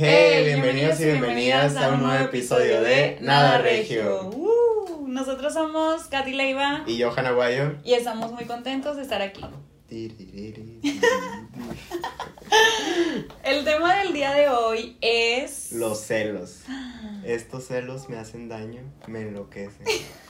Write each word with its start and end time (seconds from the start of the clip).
Hey, 0.00 0.44
bienvenidos 0.44 1.00
y 1.00 1.06
bienvenidas 1.06 1.74
a 1.76 1.88
un 1.88 2.04
nuevo 2.04 2.24
episodio 2.26 2.82
de 2.82 3.18
Nada 3.20 3.58
Regio. 3.58 4.30
Uh, 4.30 5.08
nosotros 5.08 5.52
somos 5.52 6.04
Katy 6.04 6.34
Leiva 6.34 6.84
Y 6.86 6.98
yo, 6.98 7.12
Guayo. 7.12 7.74
y 7.82 7.94
estamos 7.94 8.30
muy 8.30 8.44
contentos 8.44 8.94
de 8.94 9.02
estar 9.02 9.20
aquí. 9.20 9.44
El 13.42 13.64
tema 13.64 13.96
del 13.96 14.12
día 14.12 14.32
de 14.34 14.48
hoy 14.48 14.96
es... 15.00 15.72
Los 15.72 15.98
celos. 16.02 16.60
Estos 17.24 17.66
celos 17.66 18.08
me 18.08 18.18
hacen 18.18 18.48
daño, 18.48 18.82
me 19.08 19.22
enloquecen. 19.22 19.84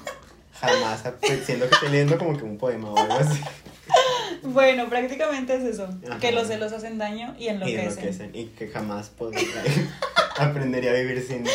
Jamás, 0.54 1.04
siendo 1.44 1.68
que 1.68 1.74
estoy 1.74 1.90
leyendo 1.90 2.16
como 2.16 2.38
que 2.38 2.44
un 2.44 2.56
poema 2.56 2.90
o 2.90 2.96
algo 2.96 3.12
así. 3.12 3.38
Bueno, 4.42 4.88
prácticamente 4.88 5.54
es 5.56 5.64
eso, 5.64 5.88
Ajá. 6.08 6.18
que 6.20 6.32
los 6.32 6.46
celos 6.48 6.72
hacen 6.72 6.98
daño 6.98 7.34
y 7.38 7.44
Y 7.44 7.48
enloquecen. 7.48 7.80
enloquecen. 7.90 8.30
Y 8.34 8.44
que 8.46 8.68
jamás 8.68 9.08
podría 9.10 9.42
aprendería 10.38 10.90
a 10.90 10.94
vivir 10.94 11.24
sin 11.26 11.44
ti. 11.44 11.50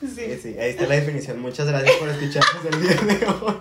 Sí. 0.00 0.20
Eh, 0.20 0.40
Sí, 0.42 0.56
ahí 0.58 0.70
está 0.70 0.86
la 0.86 0.96
definición. 0.96 1.40
Muchas 1.40 1.66
gracias 1.66 1.96
por 1.96 2.08
escucharnos 2.10 2.64
el 2.70 2.82
día 2.82 3.16
de 3.18 3.26
hoy. 3.26 3.54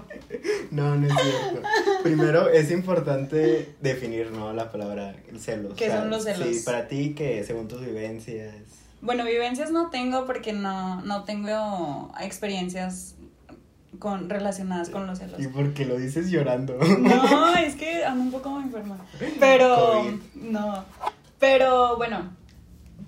No, 0.71 0.95
no 0.95 1.07
es 1.07 1.13
cierto. 1.13 1.61
Primero, 2.03 2.49
es 2.49 2.71
importante 2.71 3.70
definir, 3.81 4.31
¿no? 4.31 4.51
La 4.53 4.70
palabra 4.71 5.15
celos. 5.39 5.76
¿Qué 5.77 5.89
son 5.89 6.09
los 6.09 6.23
celos? 6.26 6.48
Sí, 6.48 6.62
para 6.65 6.87
ti, 6.89 7.13
que 7.15 7.43
según 7.45 7.67
tus 7.70 7.81
vivencias. 7.81 8.53
Bueno, 9.01 9.23
vivencias 9.23 9.71
no 9.71 9.89
tengo 9.89 10.26
porque 10.26 10.51
no, 10.51 11.01
no 11.03 11.23
tengo 11.23 12.12
experiencias 12.20 13.15
con, 13.99 14.30
relacionadas 14.30 14.90
con 14.90 15.08
los 15.08 15.20
celos. 15.20 15.40
¿Y 15.40 15.48
por 15.48 15.73
qué 15.73 15.85
lo 15.85 15.98
dices 15.98 16.30
llorando? 16.30 16.77
No, 16.77 17.55
es 17.58 17.76
que 17.76 18.05
ando 18.05 18.23
un 18.23 18.31
poco 18.31 18.59
enferma. 18.59 18.98
Pero, 19.40 19.76
COVID. 19.76 20.52
no. 20.52 20.85
Pero 21.40 21.98
bueno, 21.98 22.31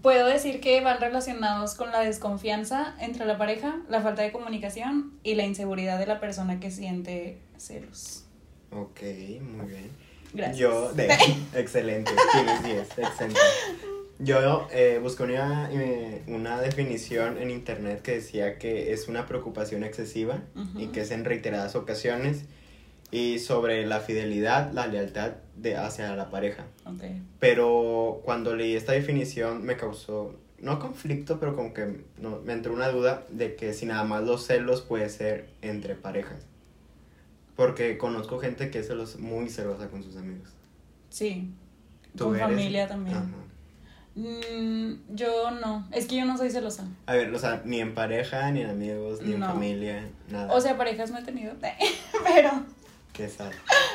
puedo 0.01 0.27
decir 0.27 0.59
que 0.59 0.81
van 0.81 0.99
relacionados 0.99 1.75
con 1.75 1.91
la 1.91 2.01
desconfianza 2.01 2.95
entre 2.99 3.25
la 3.25 3.37
pareja, 3.37 3.77
la 3.89 4.01
falta 4.01 4.21
de 4.21 4.31
comunicación 4.31 5.13
y 5.23 5.35
la 5.35 5.45
inseguridad 5.45 5.97
de 5.99 6.07
la 6.07 6.19
persona 6.19 6.59
que 6.59 6.71
siente 6.71 7.39
celos. 7.57 8.25
Ok, 8.71 9.01
muy 9.41 9.67
bien. 9.67 9.91
Gracias. 10.33 10.57
Yo, 10.57 10.93
de, 10.93 11.07
excelente, 11.55 12.11
tienes 12.33 12.63
10, 12.63 12.99
excelente. 12.99 13.39
Yo 14.19 14.67
eh, 14.71 14.99
busqué 15.01 15.23
una, 15.23 15.69
eh, 15.71 16.23
una 16.27 16.59
definición 16.59 17.37
en 17.37 17.51
internet 17.51 18.01
que 18.01 18.13
decía 18.15 18.57
que 18.57 18.91
es 18.91 19.07
una 19.07 19.27
preocupación 19.27 19.83
excesiva 19.83 20.41
y 20.75 20.87
que 20.87 21.01
es 21.01 21.11
en 21.11 21.23
reiteradas 21.23 21.75
ocasiones 21.75 22.45
y 23.11 23.39
sobre 23.39 23.85
la 23.85 23.99
fidelidad, 23.99 24.71
la 24.73 24.87
lealtad 24.87 25.33
de 25.55 25.77
hacia 25.77 26.15
la 26.15 26.29
pareja. 26.29 26.65
Ok. 26.85 27.03
Pero 27.39 28.21
cuando 28.25 28.55
leí 28.55 28.75
esta 28.75 28.93
definición 28.93 29.63
me 29.63 29.77
causó, 29.77 30.35
no 30.59 30.79
conflicto, 30.79 31.39
pero 31.39 31.55
como 31.55 31.73
que 31.73 32.01
no, 32.17 32.39
me 32.43 32.53
entró 32.53 32.73
una 32.73 32.89
duda 32.89 33.25
de 33.29 33.55
que 33.55 33.73
si 33.73 33.85
nada 33.85 34.03
más 34.03 34.23
los 34.23 34.45
celos 34.45 34.81
puede 34.81 35.09
ser 35.09 35.49
entre 35.61 35.93
parejas. 35.95 36.45
Porque 37.55 37.97
conozco 37.97 38.39
gente 38.39 38.71
que 38.71 38.79
es 38.79 38.87
celos, 38.87 39.17
muy 39.19 39.49
celosa 39.49 39.89
con 39.89 40.03
sus 40.03 40.17
amigos. 40.17 40.49
Sí. 41.09 41.51
¿Tú 42.15 42.25
Con 42.25 42.35
eres? 42.35 42.47
familia 42.47 42.87
también. 42.87 43.17
Ajá. 43.17 43.46
Mm, 44.17 44.93
yo 45.15 45.51
no. 45.51 45.87
Es 45.91 46.07
que 46.07 46.15
yo 46.17 46.25
no 46.25 46.37
soy 46.37 46.49
celosa. 46.49 46.85
A 47.05 47.13
ver, 47.13 47.31
o 47.33 47.37
sea, 47.39 47.61
ni 47.65 47.79
en 47.79 47.93
pareja, 47.93 48.49
ni 48.51 48.61
en 48.61 48.69
amigos, 48.71 49.21
ni 49.21 49.33
en 49.33 49.43
familia, 49.43 50.07
nada. 50.31 50.51
O 50.53 50.59
sea, 50.59 50.75
parejas 50.75 51.11
no 51.11 51.19
he 51.19 51.23
tenido. 51.23 51.53
Pero, 52.25 52.51
Qué 53.13 53.29
sad. 53.29 53.51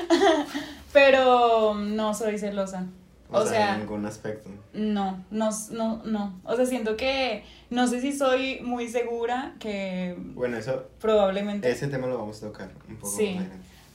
pero 0.93 1.75
no 1.75 2.15
soy 2.15 2.39
celosa. 2.39 2.87
O, 3.31 3.39
O 3.39 3.43
sea, 3.47 3.51
sea, 3.53 3.75
en 3.75 3.81
ningún 3.81 4.05
aspecto. 4.05 4.51
No, 4.75 5.25
no, 5.31 5.51
no, 5.71 6.03
no. 6.05 6.41
O 6.45 6.55
sea, 6.57 6.67
siento 6.67 6.97
que 6.97 7.45
no 7.71 7.87
sé 7.87 8.01
si 8.01 8.13
soy 8.13 8.61
muy 8.63 8.89
segura 8.89 9.55
que 9.59 10.15
Bueno, 10.35 10.57
eso, 10.59 10.87
probablemente. 11.01 11.71
ese 11.71 11.89
tema 11.89 12.07
lo 12.09 12.19
vamos 12.19 12.43
a 12.43 12.47
tocar 12.49 12.69
un 12.89 12.97
poco 12.97 13.17
Sí. 13.17 13.35
más. 13.37 13.47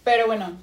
Pero 0.03 0.25
bueno, 0.27 0.57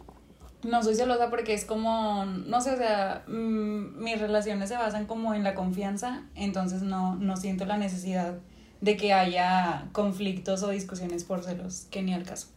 no 0.65 0.83
soy 0.83 0.95
celosa 0.95 1.31
porque 1.31 1.55
es 1.55 1.65
como, 1.65 2.25
no 2.25 2.61
sé, 2.61 2.73
o 2.73 2.77
sea, 2.77 3.25
mm, 3.27 4.03
mis 4.03 4.21
relaciones 4.21 4.69
se 4.69 4.77
basan 4.77 5.07
como 5.07 5.35
en 5.35 5.45
la 5.45 5.55
confianza, 5.55 6.23
entonces 6.35 6.83
no, 6.83 7.17
no 7.17 7.37
siento 7.37 7.65
la 7.65 7.77
necesidad 7.77 8.35
de 8.81 8.97
que 8.97 9.13
haya 9.13 9.89
conflictos 9.93 10.63
o 10.63 10.71
discusiones 10.71 11.25
por 11.25 11.43
celos, 11.43 11.87
que 11.91 12.03
ni 12.03 12.13
al 12.13 12.25
caso. 12.25 12.49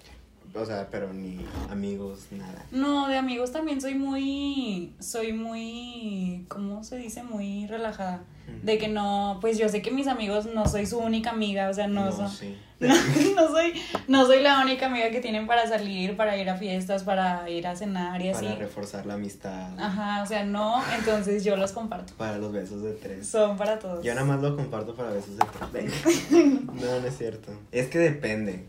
O 0.56 0.66
sea, 0.66 0.88
pero 0.90 1.14
ni 1.14 1.40
amigos, 1.70 2.28
nada. 2.32 2.66
No, 2.72 3.08
de 3.08 3.18
amigos 3.18 3.52
también 3.52 3.80
soy 3.82 3.96
muy, 3.96 4.94
soy 5.00 5.34
muy, 5.34 6.46
¿cómo 6.48 6.84
se 6.84 6.98
dice? 6.98 7.24
Muy 7.24 7.68
relajada. 7.68 8.24
De 8.64 8.78
que 8.78 8.88
no, 8.88 9.40
pues 9.42 9.58
yo 9.58 9.68
sé 9.68 9.82
que 9.82 9.92
mis 9.92 10.08
amigos 10.08 10.46
no 10.46 10.66
soy 10.68 10.86
su 10.86 11.00
única 11.00 11.32
amiga, 11.32 11.70
o 11.70 11.74
sea, 11.74 11.88
no, 11.88 12.12
son- 12.14 12.32
sí. 12.32 12.56
no, 12.80 12.96
no 13.36 13.48
soy, 13.50 13.74
no 14.08 14.26
soy 14.26 14.42
la 14.42 14.62
única 14.62 14.86
amiga 14.86 15.10
que 15.10 15.20
tienen 15.20 15.48
para 15.48 15.68
salir, 15.68 16.16
para 16.16 16.38
ir 16.38 16.50
a 16.50 16.56
fiestas, 16.56 17.04
para 17.04 17.50
ir 17.50 17.68
a 17.68 17.76
cenar 17.76 18.22
y 18.22 18.30
así. 18.30 18.46
Para 18.46 18.56
reforzar 18.58 19.06
la 19.06 19.16
amistad. 19.16 19.78
Ajá, 19.78 20.24
o 20.24 20.26
sea, 20.26 20.46
no, 20.46 20.82
entonces 20.98 21.44
yo 21.44 21.58
los 21.58 21.74
comparto. 21.74 22.14
Para 22.18 22.38
los 22.38 22.54
besos 22.54 22.84
de 22.84 22.94
tres. 22.94 23.28
Son 23.28 23.58
para 23.58 23.80
todos. 23.80 24.04
Yo 24.06 24.14
nada 24.16 24.26
más 24.26 24.42
lo 24.42 24.56
comparto 24.56 24.96
para 24.96 25.10
besos 25.10 25.36
de 25.38 25.46
tres. 25.72 26.32
no, 26.32 27.00
no 27.02 27.08
es 27.08 27.18
cierto. 27.18 27.52
Es 27.72 27.88
que 27.90 27.98
depende. 28.00 28.66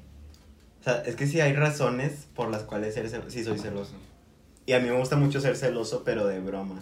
O 0.88 0.91
sea, 0.91 1.03
es 1.03 1.16
que 1.16 1.26
sí 1.26 1.38
hay 1.43 1.53
razones 1.53 2.26
por 2.34 2.49
las 2.50 2.62
cuales 2.62 2.94
ser 2.94 3.10
cel- 3.10 3.28
sí 3.28 3.44
soy 3.44 3.59
celoso. 3.59 3.93
Y 4.65 4.72
a 4.72 4.81
mí 4.81 4.88
me 4.88 4.97
gusta 4.99 5.16
mucho 5.16 5.38
ser 5.38 5.54
celoso, 5.54 6.03
pero 6.03 6.26
de 6.26 6.41
broma. 6.41 6.81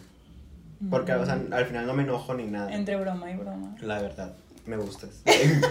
Porque, 0.91 1.13
o 1.13 1.25
sea, 1.25 1.41
al 1.51 1.67
final 1.67 1.89
no 1.89 1.95
me 1.95 2.05
enojo 2.05 2.33
ni 2.35 2.45
nada. 2.45 2.73
Entre 2.73 2.95
broma 2.95 3.29
y 3.33 3.35
broma. 3.37 3.75
La 3.81 4.01
verdad, 4.01 4.33
me 4.65 4.77
gustas. 4.77 5.11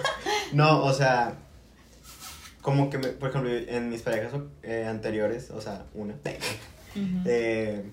no, 0.54 0.84
o 0.84 0.92
sea, 0.92 1.36
como 2.62 2.90
que, 2.90 2.98
me- 2.98 3.08
por 3.10 3.30
ejemplo, 3.30 3.50
en 3.54 3.88
mis 3.90 4.02
parejas 4.02 4.34
eh, 4.64 4.86
anteriores, 4.86 5.50
o 5.52 5.62
sea, 5.62 5.86
una, 5.94 6.16
eh, 7.26 7.84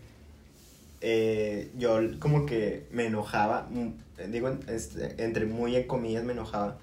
eh, 1.03 1.70
yo 1.78 2.00
como 2.19 2.47
que 2.47 2.88
me 2.91 3.06
enojaba, 3.06 3.69
mm, 3.70 4.30
digo, 4.32 4.50
este, 4.66 5.22
entre 5.24 5.47
muy 5.47 5.76
en 5.76 5.86
comillas 5.86 6.24
me 6.24 6.32
enojaba, 6.32 6.78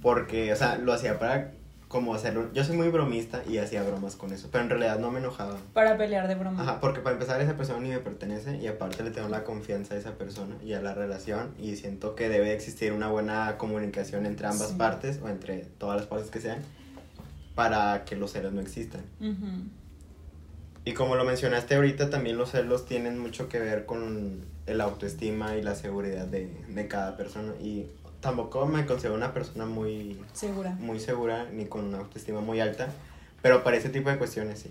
porque, 0.00 0.50
o 0.54 0.56
sea, 0.56 0.78
lo 0.78 0.92
hacía 0.94 1.18
para 1.18 1.52
como 1.94 2.12
hacerlo, 2.12 2.50
yo 2.52 2.64
soy 2.64 2.76
muy 2.76 2.88
bromista 2.88 3.44
y 3.48 3.58
hacía 3.58 3.84
bromas 3.84 4.16
con 4.16 4.32
eso, 4.32 4.48
pero 4.50 4.64
en 4.64 4.70
realidad 4.70 4.98
no 4.98 5.12
me 5.12 5.20
enojaba. 5.20 5.56
Para 5.74 5.96
pelear 5.96 6.26
de 6.26 6.34
broma. 6.34 6.60
Ajá, 6.60 6.80
porque 6.80 6.98
para 6.98 7.12
empezar 7.14 7.40
esa 7.40 7.56
persona 7.56 7.78
ni 7.78 7.90
me 7.90 8.00
pertenece 8.00 8.56
y 8.56 8.66
aparte 8.66 9.04
le 9.04 9.12
tengo 9.12 9.28
la 9.28 9.44
confianza 9.44 9.94
a 9.94 9.98
esa 9.98 10.18
persona 10.18 10.56
y 10.64 10.72
a 10.72 10.80
la 10.82 10.92
relación 10.92 11.54
y 11.56 11.76
siento 11.76 12.16
que 12.16 12.28
debe 12.28 12.52
existir 12.52 12.90
una 12.90 13.06
buena 13.10 13.58
comunicación 13.58 14.26
entre 14.26 14.48
ambas 14.48 14.70
Sí. 14.70 14.74
partes 14.76 15.20
o 15.22 15.28
entre 15.28 15.66
todas 15.78 15.96
las 15.98 16.06
partes 16.08 16.32
que 16.32 16.40
sean 16.40 16.58
para 17.54 18.04
que 18.04 18.16
los 18.16 18.32
celos 18.32 18.52
no 18.52 18.60
existan. 18.60 19.02
Ujú. 19.20 19.46
Y 20.84 20.94
como 20.94 21.14
lo 21.14 21.24
mencionaste 21.24 21.76
ahorita, 21.76 22.10
también 22.10 22.36
los 22.36 22.50
celos 22.50 22.86
tienen 22.86 23.20
mucho 23.20 23.48
que 23.48 23.60
ver 23.60 23.86
con 23.86 24.40
el 24.66 24.80
autoestima 24.80 25.56
y 25.56 25.62
la 25.62 25.76
seguridad 25.76 26.26
de, 26.26 26.48
de 26.68 26.88
cada 26.88 27.16
persona 27.16 27.52
y 27.60 27.86
tampoco 28.24 28.64
me 28.66 28.86
considero 28.86 29.14
una 29.14 29.34
persona 29.34 29.66
muy, 29.66 30.18
Segura. 30.32 30.70
muy 30.80 30.98
segura 30.98 31.46
ni 31.52 31.66
con 31.66 31.84
una 31.84 31.98
autoestima 31.98 32.40
muy 32.40 32.58
alta, 32.58 32.88
pero 33.42 33.62
para 33.62 33.76
ese 33.76 33.90
tipo 33.90 34.08
de 34.08 34.16
cuestiones 34.16 34.60
sí. 34.60 34.70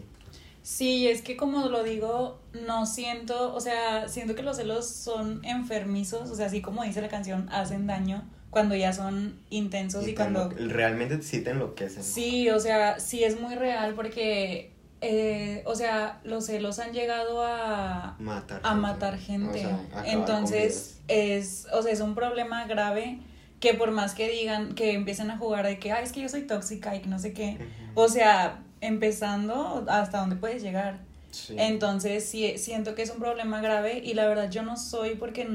Sí, 0.63 1.07
es 1.07 1.21
que 1.21 1.37
como 1.37 1.67
lo 1.67 1.83
digo, 1.83 2.39
no 2.65 2.87
siento, 2.87 3.53
o 3.53 3.59
sea, 3.59 4.09
siento 4.09 4.33
que 4.33 4.41
los 4.41 4.57
celos 4.57 4.87
son 4.87 5.45
enfermizos, 5.45 6.31
o 6.31 6.35
sea, 6.35 6.47
así 6.47 6.61
como 6.61 6.83
dice 6.83 6.99
la 7.01 7.09
canción, 7.09 7.47
hacen 7.51 7.85
daño 7.85 8.23
cuando 8.49 8.75
ya 8.75 8.91
son 8.91 9.37
intensos 9.51 10.03
y, 10.03 10.07
te 10.07 10.15
cuando... 10.15 10.49
realmente 10.49 11.21
sí 11.21 11.41
te 11.41 11.51
enloquecen. 11.51 12.01
Sí, 12.01 12.49
o 12.49 12.59
sea, 12.59 12.99
sí 12.99 13.23
es 13.23 13.39
muy 13.39 13.53
real 13.53 13.93
porque, 13.93 14.71
eh, 15.01 15.61
o 15.67 15.75
sea, 15.75 16.21
los 16.23 16.47
celos 16.47 16.79
han 16.79 16.91
llegado 16.91 17.43
a, 17.45 18.15
matar 18.17 18.61
a 18.63 18.69
gente. 18.69 18.81
matar 18.81 19.17
gente. 19.19 19.67
O 19.67 19.69
sea, 19.69 20.03
Entonces, 20.05 21.01
es, 21.07 21.67
o 21.71 21.83
sea, 21.83 21.91
es 21.91 21.99
un 21.99 22.15
problema 22.15 22.65
grave 22.65 23.19
que 23.63 23.73
por 23.73 23.91
más 23.91 24.13
que 24.13 24.27
digan, 24.27 24.75
que 24.75 24.91
empiecen 24.91 25.31
a 25.31 25.37
jugar 25.37 25.65
de 25.65 25.79
que, 25.79 25.93
ay, 25.93 26.03
es 26.03 26.11
que 26.11 26.19
yo 26.19 26.27
soy 26.27 26.41
tóxica 26.41 26.93
y 26.97 26.99
que 26.99 27.07
no 27.07 27.17
sé 27.17 27.31
qué, 27.31 27.57
o 27.93 28.09
sea, 28.09 28.59
empezando 28.81 29.85
hasta 29.87 30.19
dónde 30.19 30.35
puedes 30.35 30.61
llegar. 30.61 30.97
Sí. 31.31 31.55
Entonces, 31.57 32.25
sí, 32.25 32.57
siento 32.57 32.93
que 32.93 33.03
es 33.03 33.09
un 33.09 33.19
problema 33.19 33.61
grave 33.61 34.01
y 34.03 34.15
la 34.15 34.27
verdad 34.27 34.51
yo 34.51 34.63
no 34.63 34.75
soy 34.75 35.15
porque, 35.15 35.47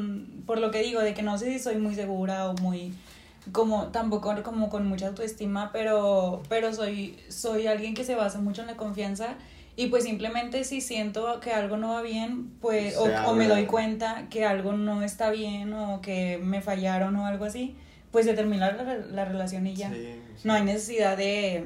por 0.47 0.59
lo 0.59 0.71
que 0.71 0.81
digo, 0.81 1.03
de 1.03 1.13
que 1.13 1.23
no 1.23 1.37
sé 1.37 1.53
si 1.53 1.59
soy 1.59 1.77
muy 1.77 1.95
segura 1.95 2.49
o 2.49 2.55
muy, 2.55 2.95
como, 3.53 3.89
tampoco 3.89 4.35
como 4.43 4.71
con 4.71 4.89
mucha 4.89 5.09
autoestima, 5.09 5.69
pero, 5.71 6.43
pero 6.49 6.73
soy, 6.73 7.15
soy 7.29 7.67
alguien 7.67 7.93
que 7.93 8.05
se 8.05 8.15
basa 8.15 8.39
mucho 8.39 8.63
en 8.63 8.69
la 8.69 8.77
confianza 8.79 9.37
y 9.77 9.89
pues 9.89 10.05
simplemente 10.05 10.65
si 10.65 10.81
siento 10.81 11.41
que 11.41 11.53
algo 11.53 11.77
no 11.77 11.93
va 11.93 12.01
bien, 12.01 12.53
pues, 12.63 12.97
o, 12.97 13.35
me 13.35 13.49
doy 13.49 13.67
cuenta 13.67 14.29
que 14.31 14.47
algo 14.47 14.73
no 14.73 15.03
está 15.03 15.29
bien 15.31 15.75
o 15.75 16.01
que 16.01 16.41
me 16.43 16.63
fallaron 16.63 17.15
o 17.17 17.27
algo 17.27 17.45
así, 17.45 17.77
pues 18.11 18.27
se 18.27 18.35
termina 18.35 18.73
la, 18.73 18.95
la 18.95 19.25
relación 19.25 19.67
y 19.67 19.75
ya. 19.75 19.93
Sí, 19.93 20.15
sí. 20.37 20.49
No 20.49 20.55
hay 20.55 20.65
necesidad 20.65 21.17
de, 21.17 21.65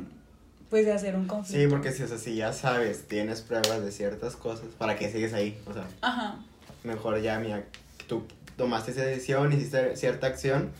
pues, 0.70 0.86
de 0.86 0.92
hacer 0.92 1.16
un 1.16 1.26
conflicto. 1.26 1.62
Sí, 1.62 1.68
porque 1.68 1.92
si, 1.92 2.02
o 2.02 2.08
sea, 2.08 2.18
si 2.18 2.34
ya 2.36 2.52
sabes, 2.52 3.06
tienes 3.06 3.42
pruebas 3.42 3.82
de 3.84 3.92
ciertas 3.92 4.36
cosas, 4.36 4.66
¿para 4.78 4.96
qué 4.96 5.10
sigues 5.10 5.32
ahí? 5.34 5.58
O 5.66 5.72
sea, 5.72 5.86
Ajá. 6.00 6.36
mejor 6.84 7.20
ya, 7.20 7.38
mira, 7.38 7.64
tú, 8.08 8.24
tomaste 8.56 8.92
esa 8.92 9.02
decisión, 9.02 9.52
hiciste 9.52 9.96
cierta 9.96 10.26
acción, 10.26 10.70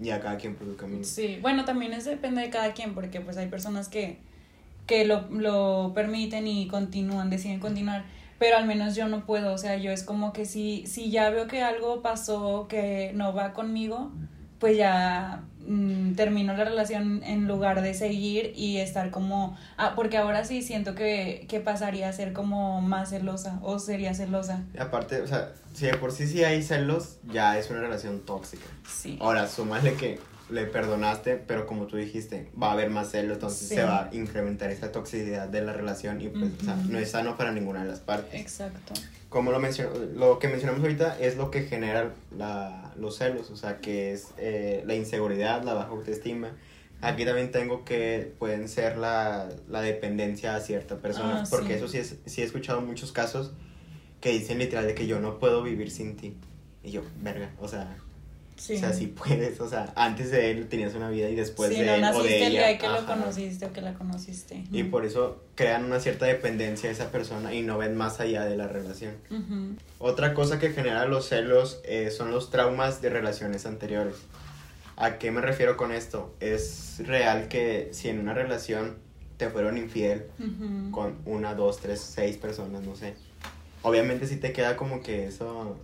y 0.00 0.10
a 0.10 0.20
cada 0.20 0.36
quien 0.36 0.54
por 0.54 0.66
su 0.66 0.76
camino. 0.76 1.04
Sí, 1.04 1.38
bueno, 1.40 1.64
también 1.64 1.92
es 1.92 2.04
depende 2.04 2.42
de 2.42 2.50
cada 2.50 2.72
quien, 2.74 2.94
porque 2.94 3.20
pues 3.20 3.36
hay 3.36 3.48
personas 3.48 3.88
que, 3.88 4.18
que 4.86 5.04
lo, 5.04 5.22
lo 5.30 5.92
permiten 5.94 6.46
y 6.46 6.68
continúan, 6.68 7.30
deciden 7.30 7.60
continuar, 7.60 8.04
pero 8.38 8.58
al 8.58 8.66
menos 8.66 8.94
yo 8.94 9.08
no 9.08 9.24
puedo, 9.24 9.52
o 9.54 9.58
sea, 9.58 9.76
yo 9.76 9.90
es 9.90 10.02
como 10.02 10.32
que 10.32 10.44
si, 10.44 10.86
si 10.86 11.10
ya 11.10 11.30
veo 11.30 11.46
que 11.46 11.62
algo 11.62 12.02
pasó 12.02 12.66
que 12.68 13.12
no 13.14 13.32
va 13.32 13.54
conmigo, 13.54 14.12
pues 14.58 14.76
ya 14.76 15.42
mm, 15.66 16.14
termino 16.14 16.56
la 16.56 16.64
relación 16.64 17.22
en 17.22 17.46
lugar 17.46 17.82
de 17.82 17.94
seguir 17.94 18.52
y 18.56 18.78
estar 18.78 19.10
como, 19.10 19.56
ah, 19.76 19.92
porque 19.94 20.16
ahora 20.16 20.44
sí 20.44 20.62
siento 20.62 20.94
que, 20.94 21.46
que 21.48 21.60
pasaría 21.60 22.08
a 22.08 22.12
ser 22.12 22.32
como 22.32 22.80
más 22.80 23.10
celosa 23.10 23.58
o 23.62 23.78
sería 23.78 24.14
celosa. 24.14 24.64
Y 24.74 24.78
aparte, 24.78 25.20
o 25.20 25.26
sea, 25.26 25.52
si 25.74 25.86
de 25.86 25.94
por 25.94 26.12
sí 26.12 26.26
sí 26.26 26.44
hay 26.44 26.62
celos, 26.62 27.18
ya 27.30 27.58
es 27.58 27.70
una 27.70 27.80
relación 27.80 28.20
tóxica. 28.20 28.66
Sí. 28.88 29.18
Ahora, 29.20 29.46
súmale 29.46 29.94
que 29.94 30.18
le 30.50 30.64
perdonaste, 30.66 31.36
pero 31.36 31.66
como 31.66 31.86
tú 31.86 31.96
dijiste, 31.96 32.48
va 32.60 32.68
a 32.68 32.72
haber 32.72 32.90
más 32.90 33.10
celos, 33.10 33.34
entonces 33.34 33.68
Sí. 33.68 33.74
se 33.74 33.82
va 33.82 34.04
a 34.10 34.14
incrementar 34.14 34.70
esa 34.70 34.92
toxicidad 34.92 35.48
de 35.48 35.60
la 35.62 35.72
relación 35.72 36.20
y 36.20 36.28
pues, 36.28 36.50
o 36.60 36.64
sea, 36.64 36.76
no 36.76 36.98
es 36.98 37.10
sano 37.10 37.36
para 37.36 37.52
ninguna 37.52 37.82
de 37.82 37.90
las 37.90 38.00
partes. 38.00 38.40
Exacto. 38.40 38.94
Como 39.28 39.50
lo, 39.50 39.60
lo 40.14 40.38
que 40.38 40.48
mencionamos 40.48 40.82
ahorita 40.82 41.18
es 41.18 41.36
lo 41.36 41.50
que 41.50 41.62
genera 41.64 42.12
la, 42.36 42.92
los 42.96 43.16
celos, 43.18 43.50
o 43.50 43.56
sea, 43.56 43.78
que 43.80 44.12
es 44.12 44.28
eh, 44.38 44.82
la 44.86 44.94
inseguridad, 44.94 45.62
la 45.64 45.74
baja 45.74 45.88
autoestima. 45.90 46.52
Aquí 47.02 47.24
también 47.24 47.50
tengo 47.50 47.84
que 47.84 48.32
pueden 48.38 48.68
ser 48.68 48.96
la, 48.96 49.48
la 49.68 49.82
dependencia 49.82 50.54
a 50.54 50.60
cierta 50.60 50.96
persona, 50.98 51.42
Ah, 51.42 51.46
porque 51.50 51.68
sí. 51.68 51.72
eso 51.74 51.88
sí, 51.88 51.98
es, 51.98 52.16
sí 52.24 52.40
he 52.40 52.44
escuchado 52.44 52.80
muchos 52.80 53.12
casos 53.12 53.52
que 54.20 54.30
dicen 54.30 54.58
literal 54.58 54.86
de 54.86 54.94
que 54.94 55.06
yo 55.06 55.20
no 55.20 55.38
puedo 55.38 55.62
vivir 55.62 55.90
sin 55.90 56.16
ti. 56.16 56.36
Y 56.82 56.92
yo, 56.92 57.02
verga, 57.20 57.50
o 57.60 57.66
sea, 57.68 57.96
Sí. 58.56 58.76
o 58.76 58.78
sea, 58.78 58.92
sí 58.92 59.06
puedes, 59.08 59.60
o 59.60 59.68
sea, 59.68 59.92
antes 59.96 60.30
de 60.30 60.50
él 60.50 60.68
tenías 60.68 60.94
una 60.94 61.10
vida 61.10 61.28
y 61.28 61.34
después 61.34 61.70
sí, 61.70 61.80
de 61.80 61.86
no 61.86 61.92
él 61.94 61.98
o 62.04 62.06
naciste 62.06 62.28
de 62.28 62.46
el 62.46 62.52
ella. 62.56 62.68
día 62.68 62.78
que 62.78 62.86
lo 62.88 62.94
ajá. 62.94 63.06
conociste 63.14 63.66
o 63.66 63.72
que 63.72 63.80
la 63.82 63.94
conociste. 63.94 64.64
Y 64.72 64.84
por 64.84 65.04
eso 65.04 65.42
crean 65.54 65.84
una 65.84 66.00
cierta 66.00 66.24
dependencia 66.26 66.88
de 66.88 66.94
esa 66.94 67.10
persona 67.10 67.52
y 67.54 67.62
no 67.62 67.76
ven 67.78 67.96
más 67.96 68.18
allá 68.20 68.44
de 68.44 68.56
la 68.56 68.66
relación. 68.66 69.14
Ujú. 69.30 69.76
Otra 69.98 70.32
cosa 70.34 70.58
que 70.58 70.70
genera 70.70 71.04
los 71.06 71.28
celos 71.28 71.80
eh, 71.84 72.10
son 72.10 72.30
los 72.30 72.50
traumas 72.50 73.02
de 73.02 73.10
relaciones 73.10 73.66
anteriores. 73.66 74.14
¿A 74.96 75.18
qué 75.18 75.30
me 75.30 75.42
refiero 75.42 75.76
con 75.76 75.92
esto? 75.92 76.34
Es 76.40 77.02
real 77.06 77.48
que 77.48 77.90
si 77.92 78.08
en 78.08 78.18
una 78.20 78.32
relación 78.32 78.96
te 79.36 79.50
fueron 79.50 79.76
infiel 79.76 80.24
Ujú. 80.38 80.90
con 80.92 81.16
una, 81.26 81.54
dos, 81.54 81.78
tres, 81.80 82.00
seis 82.00 82.38
personas, 82.38 82.82
no 82.82 82.96
sé. 82.96 83.14
Obviamente 83.82 84.26
sí 84.26 84.36
te 84.36 84.52
queda 84.54 84.76
como 84.76 85.02
que 85.02 85.26
eso, 85.26 85.78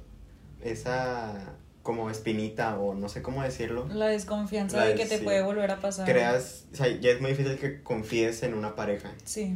esa 0.65 1.53
como 1.83 2.11
espinita 2.11 2.79
o 2.79 2.95
no 2.95 3.09
sé 3.09 3.23
cómo 3.23 3.43
decirlo. 3.43 3.89
La 3.93 4.07
desconfianza 4.07 4.77
La 4.79 4.85
de 4.87 4.95
que 4.95 5.07
te 5.07 5.19
sí. 5.19 5.25
puede 5.25 5.43
volver 5.43 5.71
a 5.71 5.79
pasar. 5.81 6.07
Creas, 6.07 6.65
o 6.73 6.77
sea, 6.77 6.89
ya 7.01 7.11
es 7.11 7.21
muy 7.21 7.31
difícil 7.31 7.59
que 7.59 7.83
confíes 7.83 8.43
en 8.43 8.55
una 8.55 8.75
pareja. 8.77 9.11
Sí. 9.25 9.55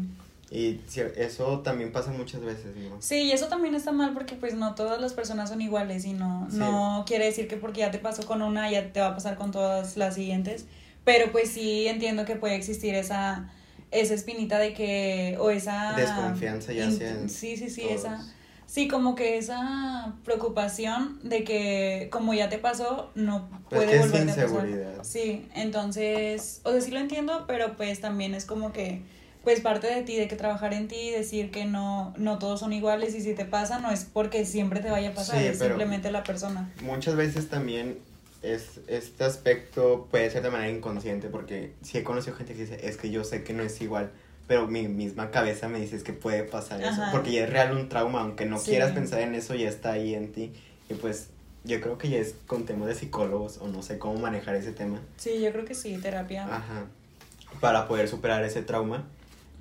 Y 0.51 0.81
eso 1.17 1.61
también 1.61 1.91
pasa 1.91 2.13
muchas 2.13 2.41
veces, 2.41 2.77
¿no? 2.77 2.97
Sí, 3.01 3.17
y 3.23 3.33
eso 3.33 3.49
también 3.49 3.75
está 3.75 3.91
mal 3.91 4.13
porque 4.15 4.37
pues 4.37 4.55
no 4.55 4.75
todas 4.77 5.01
las 5.01 5.13
personas 5.13 5.49
son 5.49 5.61
iguales 5.61 6.05
y 6.05 6.13
no, 6.13 6.47
Sí. 6.51 6.59
no 6.59 7.05
quiere 7.07 7.25
decir 7.27 7.49
que 7.49 7.57
porque 7.57 7.81
ya 7.81 7.91
te 7.91 7.99
pasó 7.99 8.25
con 8.27 8.43
una 8.43 8.71
ya 8.71 8.93
te 8.93 9.01
va 9.01 9.09
a 9.09 9.15
pasar 9.15 9.37
con 9.37 9.51
todas 9.51 9.97
las 9.97 10.15
siguientes. 10.15 10.67
Pero 11.05 11.31
pues 11.33 11.51
sí 11.51 11.87
entiendo 11.89 12.25
que 12.25 12.37
puede 12.37 12.55
existir 12.57 12.95
esa, 12.95 13.51
esa 13.93 14.15
espinita 14.15 14.59
de 14.59 14.73
que, 14.73 15.37
o 15.41 15.51
esa... 15.51 15.95
Desconfianza 15.97 16.73
ya 16.73 16.85
en 16.85 17.29
Sí, 17.29 17.57
sí, 17.57 17.69
sí, 17.71 17.83
todos. 17.83 17.95
esa... 18.01 18.33
Sí, 18.77 18.89
como 18.89 19.15
que 19.15 19.39
esa 19.39 20.13
preocupación 20.23 21.19
de 21.23 21.45
que 21.45 22.09
como 22.13 22.35
ya 22.35 22.51
te 22.51 22.59
pasó, 22.59 23.11
no 23.15 23.49
Pues 23.71 23.85
puede 23.87 23.97
es 23.97 24.03
volver 24.03 24.21
a 24.21 24.27
pasar. 24.27 24.45
inseguridad. 24.45 25.03
Sí, 25.03 25.49
entonces, 25.55 26.61
o 26.63 26.73
sea, 26.73 26.83
sí 26.83 26.91
lo 26.91 27.01
entiendo, 27.01 27.45
pero 27.47 27.75
pues 27.79 28.03
también 28.03 28.35
es 28.35 28.45
como 28.45 28.75
que, 28.75 29.01
pues 29.45 29.63
parte 29.63 29.87
de 29.87 30.03
ti, 30.03 30.17
de 30.17 30.29
que 30.29 30.37
trabajar 30.37 30.75
en 30.75 30.89
ti, 30.89 31.11
decir 31.11 31.51
que 31.51 31.65
no, 31.65 32.13
no 32.19 32.39
todos 32.39 32.61
son 32.61 32.75
iguales 32.75 33.15
y 33.15 33.23
si 33.23 33.33
te 33.33 33.47
pasa 33.47 33.79
no 33.79 33.91
es 33.91 34.05
porque 34.05 34.45
siempre 34.45 34.81
te 34.81 34.91
vaya 34.91 35.09
a 35.09 35.15
pasar, 35.15 35.41
Sí, 35.41 35.47
es 35.47 35.59
simplemente 35.59 36.11
la 36.11 36.23
persona. 36.23 36.71
Muchas 36.83 37.17
veces 37.17 37.49
también 37.49 37.97
es, 38.43 38.81
este 38.89 39.25
aspecto 39.25 40.07
puede 40.11 40.29
ser 40.29 40.43
de 40.43 40.51
manera 40.51 40.71
inconsciente 40.71 41.29
porque 41.29 41.73
sí 41.81 41.97
he 41.97 42.05
conocido 42.05 42.37
gente 42.37 42.53
que 42.53 42.61
dice, 42.67 42.87
es 42.87 42.99
que 42.99 43.09
yo 43.09 43.25
sé 43.25 43.43
que 43.43 43.55
no 43.55 43.63
es 43.63 43.81
igual, 43.81 44.11
pero 44.47 44.67
mi 44.69 44.87
misma 44.89 45.31
cabeza 45.31 45.69
me 45.69 45.81
dice 45.81 45.97
es 45.97 46.03
que 46.03 46.13
puede 46.13 46.43
pasar 46.45 46.81
eso, 46.83 47.03
porque 47.13 47.33
ya 47.33 47.45
es 47.45 47.51
real 47.51 47.77
un 47.77 47.89
trauma, 47.89 48.21
aunque 48.21 48.47
no 48.47 48.59
Sí. 48.59 48.71
quieras 48.71 48.93
pensar 48.93 49.21
en 49.21 49.35
eso, 49.35 49.55
ya 49.55 49.69
está 49.69 49.93
ahí 49.93 50.15
en 50.15 50.33
ti. 50.33 50.53
Y 50.89 50.95
pues 50.95 51.29
yo 51.65 51.81
creo 51.81 51.99
que 51.99 52.09
ya 52.09 52.19
es 52.19 52.35
con 52.47 52.65
temas 52.65 52.87
de 52.89 52.95
psicólogos 52.95 53.59
o 53.59 53.67
no 53.69 53.83
sé 53.83 53.99
cómo 53.99 54.19
manejar 54.21 54.55
ese 54.55 54.73
tema. 54.73 55.01
Sí, 55.17 55.41
yo 55.41 55.51
creo 55.53 55.65
que 55.65 55.75
sí, 55.75 55.99
terapia. 55.99 56.45
Ajá. 56.45 56.87
Para 57.61 57.89
poder 57.89 58.09
superar 58.09 58.45
ese 58.45 58.63
trauma. 58.63 59.05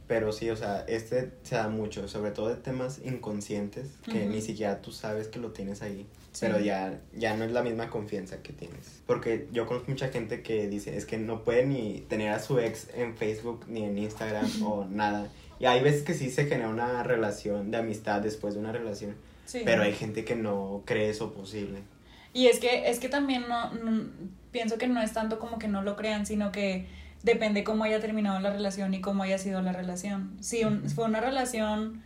Pero 0.08 0.32
sí, 0.32 0.52
o 0.52 0.56
sea, 0.56 0.86
este 0.88 1.32
se 1.42 1.56
da 1.56 1.68
mucho, 1.68 2.08
sobre 2.08 2.30
todo 2.30 2.50
de 2.50 2.58
temas 2.58 3.00
inconscientes, 3.04 3.88
que 4.04 4.28
ni 4.28 4.40
siquiera 4.40 4.80
tú 4.80 4.92
sabes 4.92 5.28
que 5.30 5.40
lo 5.40 5.50
tienes 5.52 5.82
ahí. 5.82 6.06
Sí. 6.36 6.46
Pero 6.46 6.60
ya, 6.60 7.00
ya 7.16 7.36
no 7.38 7.46
es 7.46 7.52
la 7.52 7.64
misma 7.64 7.90
confianza 7.90 8.42
que 8.44 8.52
tienes. 8.52 9.02
Porque 9.08 9.48
yo 9.54 9.66
conozco 9.66 9.90
mucha 9.92 10.10
gente 10.10 10.42
que 10.44 10.68
dice, 10.68 10.98
es 10.98 11.06
que 11.06 11.18
no 11.18 11.44
puede 11.44 11.66
ni 11.66 12.02
tener 12.10 12.30
a 12.34 12.40
su 12.40 12.60
ex 12.60 12.90
en 12.94 13.16
Facebook 13.16 13.66
ni 13.70 13.84
en 13.84 13.98
Instagram 13.98 14.46
o 14.64 14.86
nada. 14.86 15.30
Y 15.60 15.66
hay 15.66 15.82
veces 15.82 16.04
que 16.04 16.14
sí 16.14 16.30
se 16.30 16.46
genera 16.46 16.68
una 16.68 17.04
relación 17.04 17.72
de 17.72 17.78
amistad 17.78 18.20
después 18.22 18.54
de 18.56 18.60
una 18.60 18.74
relación. 18.74 19.16
Sí. 19.46 19.62
Pero 19.64 19.84
hay 19.84 19.94
gente 19.94 20.26
que 20.26 20.36
no 20.36 20.82
cree 20.86 21.10
eso 21.10 21.32
posible. 21.34 21.80
Y 22.34 22.48
es 22.48 22.60
que, 22.60 22.90
es 22.90 23.00
que 23.00 23.08
también 23.08 23.46
no, 23.48 23.74
no- 23.74 24.04
pienso 24.52 24.78
que 24.78 24.88
no 24.88 25.02
es 25.02 25.14
tanto 25.14 25.40
como 25.40 25.58
que 25.58 25.70
no 25.70 25.84
lo 25.84 25.96
crean, 25.96 26.26
sino 26.26 26.52
que 26.52 26.88
depende 27.24 27.64
cómo 27.64 27.86
haya 27.86 28.02
terminado 28.02 28.40
la 28.42 28.52
relación 28.52 28.94
y 28.94 29.00
cómo 29.00 29.24
haya 29.24 29.38
sido 29.38 29.62
la 29.62 29.72
relación. 29.72 30.36
Si 30.42 30.66
un- 30.66 30.90
fue 30.90 31.06
una 31.06 31.22
relación, 31.22 32.02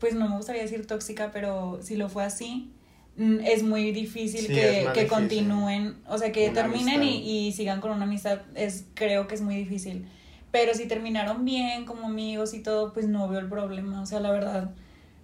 pues 0.00 0.14
no 0.14 0.26
me 0.28 0.36
gustaría 0.36 0.62
decir 0.62 0.86
tóxica, 0.86 1.30
pero 1.32 1.80
si 1.82 1.96
lo 1.96 2.08
fue 2.08 2.24
así, 2.24 2.70
es 3.16 3.62
muy 3.62 3.92
difícil 3.92 4.48
Sí, 4.48 4.54
que, 4.54 4.90
que 4.92 5.06
difícil. 5.06 5.08
continúen, 5.08 5.96
o 6.08 6.18
sea, 6.18 6.32
que 6.32 6.50
Una 6.50 6.54
terminen 6.62 7.02
y, 7.02 7.46
y 7.48 7.52
sigan 7.52 7.80
con 7.80 7.92
una 7.92 8.04
amistad, 8.04 8.40
es, 8.54 8.86
creo 8.94 9.28
que 9.28 9.34
es 9.36 9.40
muy 9.42 9.56
difícil. 9.56 10.08
Pero 10.50 10.74
si 10.74 10.86
terminaron 10.86 11.44
bien 11.44 11.84
como 11.84 12.06
amigos 12.08 12.54
y 12.54 12.62
todo, 12.62 12.92
pues 12.92 13.08
no 13.08 13.28
veo 13.28 13.40
el 13.40 13.48
problema. 13.48 14.00
O 14.02 14.06
sea, 14.06 14.20
la 14.20 14.30
verdad, 14.30 14.70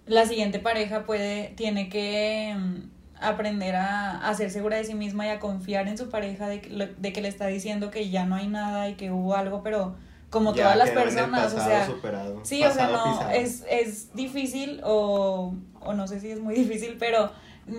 la 0.05 0.25
siguiente 0.25 0.59
pareja 0.59 1.05
puede, 1.05 1.49
tiene 1.55 1.89
que 1.89 2.55
mm, 2.57 2.89
aprender 3.23 3.75
a, 3.75 4.27
a 4.27 4.33
ser 4.35 4.51
segura 4.51 4.77
de 4.77 4.83
sí 4.85 4.93
misma 4.93 5.27
y 5.27 5.29
a 5.29 5.39
confiar 5.39 5.87
en 5.87 5.97
su 5.97 6.09
pareja 6.09 6.47
de 6.49 6.61
que, 6.61 6.69
de 6.97 7.13
que 7.13 7.21
le 7.21 7.27
está 7.29 7.47
diciendo 7.47 7.91
que 7.91 8.09
ya 8.09 8.25
no 8.25 8.35
hay 8.35 8.47
nada 8.47 8.89
y 8.89 8.95
que 8.95 9.11
hubo 9.11 9.35
algo, 9.35 9.63
pero 9.63 9.95
como 10.29 10.53
Ya 10.55 10.63
todas 10.63 10.77
las 10.77 10.89
personas, 10.91 11.53
o 11.53 11.57
sea, 11.61 11.85
superado, 11.85 12.39
sí, 12.43 12.63
o 12.63 12.71
sea, 12.71 12.87
no, 12.87 13.03
pisado. 13.03 13.31
es, 13.31 13.65
es 13.69 14.13
difícil 14.13 14.79
o, 14.83 15.53
o 15.81 15.93
no 15.93 16.07
sé 16.07 16.19
si 16.21 16.29
es 16.31 16.39
muy 16.39 16.55
difícil, 16.55 16.95
pero 16.99 17.31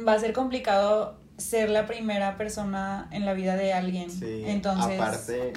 va 0.07 0.15
a 0.15 0.19
ser 0.19 0.33
complicado 0.33 1.19
ser 1.37 1.71
la 1.71 1.87
primera 1.87 2.37
persona 2.37 3.09
en 3.11 3.25
la 3.25 3.35
vida 3.35 3.57
de 3.57 3.73
alguien. 3.73 4.11
Sí, 4.11 4.45
Entonces, 4.47 5.01
aparte, 5.01 5.53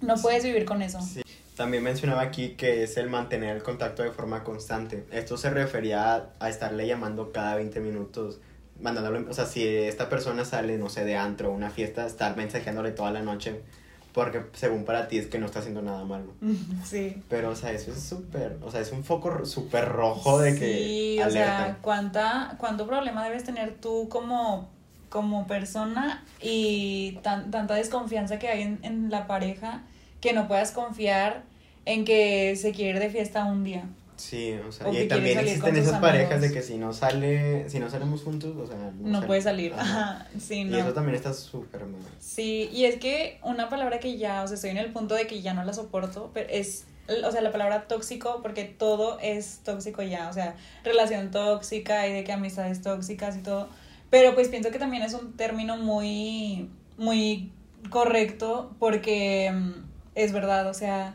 no 0.00 0.16
puedes 0.16 0.44
vivir 0.44 0.64
con 0.64 0.82
eso. 0.82 1.00
Sí. 1.00 1.22
También 1.56 1.82
mencionaba 1.82 2.22
aquí 2.22 2.50
que 2.50 2.84
es 2.84 2.96
el 2.96 3.08
mantener 3.08 3.56
el 3.56 3.62
contacto 3.62 4.02
de 4.02 4.12
forma 4.12 4.44
constante. 4.44 5.06
Esto 5.10 5.36
se 5.36 5.50
refería 5.50 6.14
a, 6.14 6.30
a 6.38 6.48
estarle 6.48 6.86
llamando 6.86 7.32
cada 7.32 7.56
20 7.56 7.80
minutos, 7.80 8.40
mandándole, 8.80 9.28
o 9.28 9.34
sea, 9.34 9.44
si 9.44 9.66
esta 9.66 10.08
persona 10.08 10.44
sale, 10.44 10.78
no 10.78 10.88
sé, 10.88 11.04
de 11.04 11.16
antro 11.16 11.50
una 11.50 11.70
fiesta, 11.70 12.06
estar 12.06 12.36
mensajeándole 12.36 12.92
toda 12.92 13.10
la 13.10 13.22
noche, 13.22 13.62
porque 14.12 14.42
según 14.54 14.84
para 14.84 15.08
ti 15.08 15.18
es 15.18 15.26
que 15.26 15.38
no 15.38 15.46
está 15.46 15.60
haciendo 15.60 15.82
nada 15.82 16.04
malo. 16.04 16.32
Sí. 16.84 17.22
Pero, 17.28 17.50
o 17.50 17.54
sea, 17.54 17.72
eso 17.72 17.92
es 17.92 18.02
súper, 18.02 18.58
o 18.62 18.70
sea, 18.70 18.80
es 18.80 18.92
un 18.92 19.04
foco 19.04 19.44
súper 19.44 19.88
rojo 19.88 20.38
de 20.38 20.58
que 20.58 20.74
Sí, 20.74 21.20
o 21.20 21.30
sea, 21.30 21.78
¿cuánta, 21.82 22.56
¿cuánto 22.58 22.86
problema 22.86 23.24
debes 23.24 23.44
tener 23.44 23.74
tú 23.74 24.08
como, 24.08 24.68
como 25.08 25.46
persona 25.46 26.24
y 26.40 27.18
tan, 27.22 27.50
tanta 27.50 27.74
desconfianza 27.74 28.38
que 28.38 28.48
hay 28.48 28.62
en, 28.62 28.78
en 28.82 29.10
la 29.10 29.26
pareja 29.26 29.82
que 30.20 30.32
no 30.32 30.48
puedas 30.48 30.72
confiar 30.72 31.42
en 31.84 32.04
que 32.04 32.56
se 32.56 32.72
quiere 32.72 32.90
ir 32.90 32.98
de 32.98 33.10
fiesta 33.10 33.44
un 33.44 33.64
día? 33.64 33.84
Sí, 34.18 34.54
o 34.68 34.70
sea, 34.72 34.88
O 34.88 34.92
y 34.92 35.08
también 35.08 35.38
existen 35.38 35.76
esas 35.76 36.00
parejas 36.00 36.40
de 36.40 36.52
que 36.52 36.60
si 36.60 36.76
no 36.76 36.92
sale, 36.92 37.70
si 37.70 37.78
no 37.78 37.88
salimos 37.88 38.22
juntos, 38.22 38.54
o 38.56 38.66
sea, 38.66 38.90
No, 39.00 39.14
sale- 39.18 39.26
puede 39.26 39.40
salir. 39.42 39.72
Ajá. 39.74 40.26
Sí, 40.38 40.60
Y 40.60 40.64
no. 40.64 40.78
eso 40.78 40.92
también 40.92 41.14
está 41.16 41.32
súper 41.32 41.86
mal. 41.86 42.00
Sí, 42.20 42.68
y 42.72 42.84
es 42.84 42.96
que 42.98 43.38
una 43.42 43.68
palabra 43.70 44.00
que 44.00 44.18
ya, 44.18 44.42
o 44.42 44.46
sea, 44.48 44.56
estoy 44.56 44.70
en 44.70 44.78
el 44.78 44.92
punto 44.92 45.14
de 45.14 45.26
que 45.26 45.40
ya 45.40 45.54
no 45.54 45.64
la 45.64 45.72
soporto, 45.72 46.30
pero 46.34 46.48
es, 46.50 46.84
o 47.24 47.30
sea, 47.32 47.40
la 47.40 47.52
palabra 47.52 47.86
tóxico, 47.88 48.40
porque 48.42 48.64
todo 48.64 49.18
es 49.20 49.60
tóxico 49.64 50.02
ya, 50.02 50.28
o 50.28 50.32
sea, 50.32 50.56
relación 50.84 51.30
tóxica 51.30 52.06
y 52.08 52.12
de 52.12 52.24
que 52.24 52.32
amistades 52.32 52.82
tóxicas 52.82 53.36
y 53.36 53.40
todo, 53.42 53.68
pero 54.10 54.34
pues 54.34 54.48
pienso 54.48 54.70
que 54.70 54.78
también 54.78 55.02
es 55.04 55.14
un 55.14 55.36
término 55.36 55.76
muy, 55.76 56.68
muy 56.96 57.52
correcto 57.90 58.74
porque 58.78 59.50
mm, 59.52 59.72
es 60.16 60.32
verdad, 60.32 60.68
o 60.68 60.74
sea, 60.74 61.14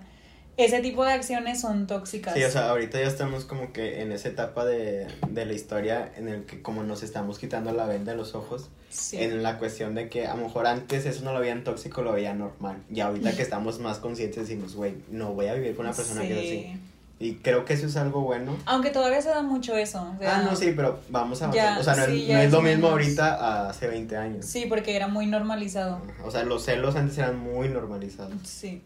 ese 0.58 0.80
tipo 0.82 1.04
de 1.06 1.12
acciones 1.14 1.60
son 1.62 1.88
tóxicas. 1.88 2.34
Sí, 2.34 2.44
o 2.44 2.50
sea, 2.52 2.70
ahorita 2.70 3.00
ya 3.00 3.08
estamos 3.08 3.46
como 3.46 3.74
que 3.74 4.02
en 4.02 4.12
esa 4.12 4.30
etapa 4.30 4.66
de, 4.66 5.08
de 5.30 5.46
la 5.46 5.54
historia 5.54 6.12
en 6.18 6.28
el 6.28 6.46
que 6.46 6.62
como 6.62 6.84
nos 6.84 7.02
estamos 7.04 7.40
quitando 7.40 7.72
la 7.72 7.86
venda 7.86 8.12
de 8.12 8.18
los 8.18 8.36
ojos, 8.36 8.70
Sí. 8.90 9.18
en 9.24 9.42
la 9.42 9.58
cuestión 9.58 9.96
de 9.96 10.08
que 10.08 10.28
a 10.28 10.36
lo 10.36 10.44
mejor 10.44 10.68
antes 10.68 11.08
eso 11.08 11.24
no 11.24 11.34
lo 11.34 11.40
veían 11.40 11.64
tóxico, 11.64 12.04
lo 12.04 12.12
veían 12.14 12.38
normal. 12.38 12.78
Y 12.94 13.00
ahorita 13.00 13.36
que 13.36 13.42
estamos 13.42 13.80
más 13.80 13.98
conscientes 13.98 14.48
decimos, 14.48 14.76
güey, 14.76 14.94
no 15.10 15.34
voy 15.34 15.48
a 15.48 15.56
vivir 15.56 15.76
con 15.76 15.88
una 15.88 15.96
persona 15.96 16.22
que 16.22 16.32
es 16.34 16.38
así. 16.38 16.50
Sí. 16.74 16.80
Y 17.20 17.36
creo 17.38 17.64
que 17.66 17.74
eso 17.74 17.88
es 17.88 17.96
algo 17.96 18.22
bueno. 18.22 18.56
Aunque 18.66 18.92
todavía 18.92 19.20
se 19.22 19.30
da 19.30 19.42
mucho 19.42 19.76
eso. 19.76 20.00
o 20.16 20.20
sea, 20.20 20.38
ah, 20.40 20.42
no, 20.44 20.56
sí, 20.56 20.74
pero 20.76 21.00
vamos 21.10 21.42
a 21.42 21.52
Ya, 21.52 21.80
O 21.80 21.84
sea, 21.84 21.96
no, 21.96 22.06
sí, 22.06 22.24
es, 22.30 22.34
no 22.34 22.40
es 22.40 22.52
lo 22.52 22.62
mismo 22.62 22.76
menos. 22.76 22.92
ahorita 22.92 23.34
a 23.36 23.70
hace 23.70 23.88
20 23.88 24.16
años. 24.18 24.46
Sí, 24.46 24.66
porque 24.70 24.96
era 24.96 25.08
muy 25.08 25.26
normalizado. 25.26 26.00
O 26.24 26.30
sea, 26.30 26.44
los 26.44 26.64
celos 26.66 26.96
antes 26.96 27.18
eran 27.18 27.40
muy 27.40 27.70
normalizados. 27.70 28.34
Sí. 28.44 28.82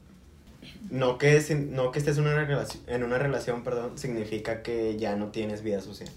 No 0.89 1.17
que, 1.17 1.41
no 1.71 1.91
que 1.91 1.99
estés 1.99 2.17
en 2.17 2.23
una, 2.27 2.45
relación, 2.45 2.83
en 2.87 3.03
una 3.03 3.17
relación, 3.17 3.63
perdón, 3.63 3.97
significa 3.97 4.61
que 4.63 4.97
ya 4.97 5.15
no 5.15 5.27
tienes 5.27 5.61
vida 5.63 5.81
social. 5.81 6.09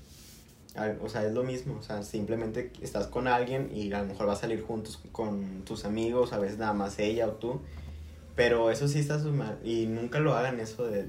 Al- 0.76 0.98
O 1.02 1.08
sea, 1.08 1.24
es 1.26 1.32
lo 1.32 1.42
mismo, 1.42 1.76
o 1.78 1.82
sea, 1.82 2.02
simplemente 2.02 2.72
estás 2.80 3.06
con 3.08 3.26
alguien 3.26 3.70
y 3.74 3.92
a 3.92 4.00
lo 4.02 4.06
mejor 4.06 4.26
vas 4.26 4.38
a 4.38 4.40
salir 4.42 4.62
juntos 4.62 5.00
con 5.12 5.62
tus 5.64 5.84
amigos, 5.84 6.32
a 6.32 6.38
veces 6.38 6.58
nada 6.58 6.72
más 6.72 6.98
ella 6.98 7.26
o 7.26 7.32
tú, 7.32 7.60
pero 8.36 8.70
eso 8.70 8.86
sí 8.88 9.00
está 9.00 9.18
mal 9.18 9.58
y 9.64 9.86
nunca 9.86 10.20
lo 10.20 10.34
hagan 10.34 10.60
eso 10.60 10.86
de 10.86 11.08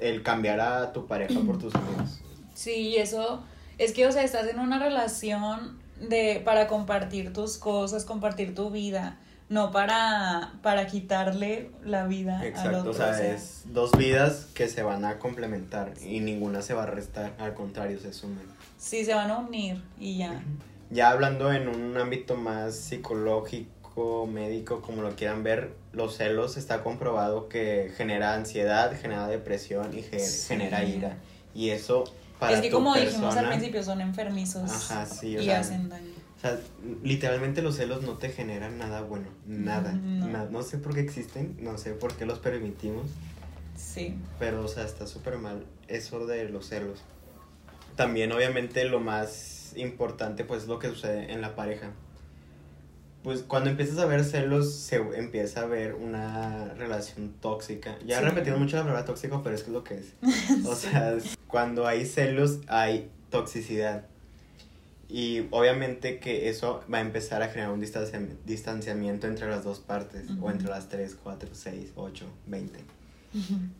el 0.00 0.22
cambiar 0.22 0.60
a 0.60 0.92
tu 0.92 1.06
pareja 1.06 1.38
por 1.40 1.58
tus 1.58 1.74
amigos. 1.74 2.20
Sí, 2.54 2.96
eso 2.96 3.42
es 3.78 3.92
que, 3.92 4.06
o 4.06 4.12
sea, 4.12 4.24
estás 4.24 4.46
en 4.48 4.58
una 4.58 4.78
relación 4.78 5.78
de 6.00 6.40
para 6.44 6.66
compartir 6.66 7.32
tus 7.32 7.58
cosas, 7.58 8.04
compartir 8.04 8.54
tu 8.54 8.70
vida, 8.70 9.18
no 9.50 9.70
para 9.72 10.52
para 10.62 10.86
quitarle 10.86 11.70
la 11.84 12.06
vida 12.06 12.40
al 12.40 12.46
Exacto, 12.46 12.78
otro. 12.78 12.90
o 12.92 12.94
sea, 12.94 13.26
es 13.34 13.64
dos 13.66 13.92
vidas 13.98 14.46
que 14.54 14.68
se 14.68 14.82
van 14.82 15.04
a 15.04 15.18
complementar 15.18 15.92
y 16.02 16.20
ninguna 16.20 16.62
se 16.62 16.72
va 16.72 16.84
a 16.84 16.86
restar, 16.86 17.34
al 17.38 17.52
contrario, 17.52 17.98
se 18.00 18.12
suman. 18.14 18.44
Sí, 18.78 19.04
se 19.04 19.12
van 19.12 19.30
a 19.30 19.36
unir 19.38 19.82
y 19.98 20.16
ya. 20.18 20.40
Ya 20.90 21.10
hablando 21.10 21.52
en 21.52 21.68
un 21.68 21.96
ámbito 21.98 22.34
más 22.36 22.74
psicológico, 22.74 24.26
médico, 24.26 24.80
como 24.80 25.02
lo 25.02 25.14
quieran 25.16 25.42
ver, 25.42 25.74
los 25.92 26.16
celos 26.16 26.56
está 26.56 26.82
comprobado 26.82 27.48
que 27.48 27.92
genera 27.96 28.34
ansiedad, 28.34 28.92
genera 29.00 29.26
depresión 29.28 29.96
y 29.96 30.02
ge- 30.02 30.18
Sí. 30.20 30.48
genera 30.48 30.84
ira. 30.84 31.16
Y 31.54 31.70
eso 31.70 32.04
para 32.38 32.54
es 32.54 32.60
que 32.62 32.70
tu 32.70 32.76
como 32.76 32.94
dijimos 32.94 33.16
al 33.24 33.28
persona- 33.34 33.48
principio, 33.50 33.82
son 33.82 34.00
enfermizos 34.00 34.70
Ajá, 34.70 35.04
sí, 35.06 35.36
o 35.36 35.40
y 35.40 35.44
sea, 35.44 35.60
hacen 35.60 35.88
daño. 35.88 36.19
O 36.40 36.42
sea, 36.42 36.58
literalmente 37.02 37.60
los 37.60 37.76
celos 37.76 38.02
no 38.02 38.16
te 38.16 38.30
generan 38.30 38.78
nada 38.78 39.02
bueno, 39.02 39.26
nada. 39.46 39.92
No. 39.92 40.26
na- 40.26 40.46
no 40.46 40.62
sé 40.62 40.78
por 40.78 40.94
qué 40.94 41.00
existen, 41.00 41.54
no 41.60 41.76
sé 41.76 41.92
por 41.92 42.14
qué 42.14 42.24
los 42.24 42.38
permitimos. 42.38 43.08
Sí. 43.76 44.14
Pero, 44.38 44.64
o 44.64 44.68
sea, 44.68 44.84
está 44.86 45.06
súper 45.06 45.36
mal 45.36 45.66
eso 45.86 46.26
de 46.26 46.48
los 46.48 46.66
celos. 46.66 47.02
También, 47.94 48.32
obviamente, 48.32 48.86
lo 48.86 49.00
más 49.00 49.74
importante, 49.76 50.44
pues, 50.44 50.62
es 50.62 50.68
lo 50.68 50.78
que 50.78 50.88
sucede 50.88 51.30
en 51.30 51.42
la 51.42 51.54
pareja. 51.54 51.90
Pues, 53.22 53.42
cuando 53.42 53.68
empiezas 53.68 53.98
a 53.98 54.06
ver 54.06 54.24
celos, 54.24 54.72
se 54.74 54.96
empieza 54.96 55.60
a 55.60 55.66
ver 55.66 55.94
una 55.94 56.72
relación 56.78 57.34
tóxica. 57.42 57.98
Ya 58.06 58.16
he 58.16 58.20
Sí. 58.20 58.24
repetido 58.30 58.56
mucho 58.56 58.76
la 58.76 58.82
palabra 58.84 59.04
tóxico, 59.04 59.42
pero 59.42 59.54
es 59.56 59.62
que 59.62 59.66
es 59.68 59.74
lo 59.74 59.84
que 59.84 59.94
es. 59.98 60.14
O 60.66 60.74
sea, 60.74 61.18
cuando 61.46 61.86
hay 61.86 62.06
celos, 62.06 62.60
hay 62.66 63.10
toxicidad. 63.28 64.06
Y 65.10 65.46
obviamente 65.50 66.18
que 66.20 66.48
eso 66.48 66.84
va 66.92 66.98
a 66.98 67.00
empezar 67.00 67.42
a 67.42 67.48
generar 67.48 67.72
un 67.72 67.80
distanciam- 67.82 68.36
distanciamiento 68.46 69.26
entre 69.26 69.48
las 69.48 69.64
dos 69.64 69.80
partes, 69.80 70.30
o 70.30 70.34
Ujú. 70.34 70.50
entre 70.50 70.68
las 70.68 70.88
3, 70.88 71.16
4, 71.20 71.48
6, 71.52 71.90
8, 71.96 72.26
20. 72.46 72.78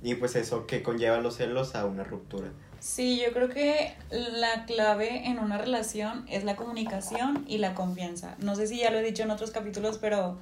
Y 0.02 0.14
pues 0.14 0.36
eso 0.36 0.66
que 0.66 0.82
conlleva 0.82 1.18
los 1.20 1.36
celos 1.36 1.74
a 1.74 1.84
una 1.86 2.04
ruptura. 2.04 2.48
Sí, 2.78 3.20
yo 3.24 3.32
creo 3.32 3.48
que 3.48 3.92
la 4.10 4.64
clave 4.64 5.26
en 5.28 5.38
una 5.38 5.58
relación 5.58 6.24
es 6.28 6.44
la 6.44 6.56
comunicación 6.56 7.44
y 7.48 7.58
la 7.58 7.74
confianza. 7.74 8.36
No 8.40 8.54
sé 8.56 8.66
si 8.66 8.78
ya 8.78 8.90
lo 8.90 8.98
he 8.98 9.02
dicho 9.02 9.22
en 9.24 9.30
otros 9.30 9.50
capítulos, 9.50 9.98
pero 9.98 10.38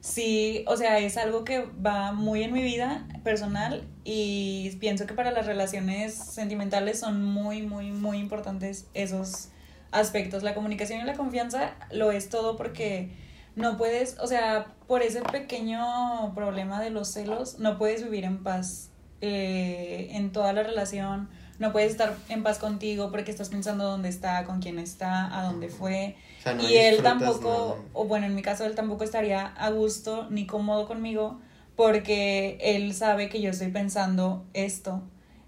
sí, 0.00 0.62
o 0.68 0.76
sea, 0.76 0.98
es 1.00 1.16
algo 1.16 1.44
que 1.44 1.64
va 1.84 2.12
muy 2.12 2.42
en 2.44 2.52
mi 2.52 2.62
vida 2.62 3.06
personal 3.24 3.82
y 4.04 4.70
pienso 4.78 5.06
que 5.06 5.14
para 5.14 5.30
las 5.32 5.46
relaciones 5.46 6.14
sentimentales 6.14 7.00
son 7.00 7.24
muy, 7.24 7.62
muy, 7.62 7.90
muy 7.90 8.18
importantes 8.18 8.86
esos 8.94 9.48
aspectos. 9.92 10.42
La 10.42 10.54
comunicación 10.54 11.00
y 11.00 11.04
la 11.04 11.14
confianza 11.14 11.74
lo 11.90 12.12
es 12.12 12.28
todo 12.28 12.56
porque 12.56 13.10
no 13.56 13.76
puedes, 13.76 14.18
o 14.20 14.26
sea, 14.26 14.66
por 14.86 15.02
ese 15.02 15.22
pequeño 15.22 16.32
problema 16.34 16.80
de 16.80 16.90
los 16.90 17.08
celos, 17.08 17.58
no 17.58 17.78
puedes 17.78 18.02
vivir 18.02 18.24
en 18.24 18.42
paz 18.42 18.90
eh, 19.20 20.08
en 20.12 20.32
toda 20.32 20.52
la 20.52 20.62
relación, 20.62 21.28
no 21.58 21.72
puedes 21.72 21.90
estar 21.90 22.16
en 22.28 22.42
paz 22.42 22.58
contigo 22.58 23.10
porque 23.10 23.30
estás 23.30 23.50
pensando 23.50 23.84
dónde 23.84 24.08
está, 24.08 24.44
con 24.44 24.60
quién 24.60 24.78
está, 24.78 25.38
a 25.38 25.44
dónde 25.44 25.68
fue. 25.68 26.16
O 26.38 26.42
sea, 26.42 26.54
no 26.54 26.66
y 26.66 26.76
él 26.76 27.02
tampoco, 27.02 27.76
nada. 27.76 27.90
o 27.92 28.04
bueno, 28.06 28.26
en 28.26 28.34
mi 28.34 28.42
caso 28.42 28.64
él 28.64 28.74
tampoco 28.74 29.04
estaría 29.04 29.46
a 29.46 29.70
gusto 29.70 30.26
ni 30.30 30.46
cómodo 30.46 30.86
conmigo 30.86 31.38
porque 31.76 32.58
él 32.60 32.94
sabe 32.94 33.28
que 33.28 33.42
yo 33.42 33.50
estoy 33.50 33.68
pensando 33.68 34.46
esto. 34.54 35.02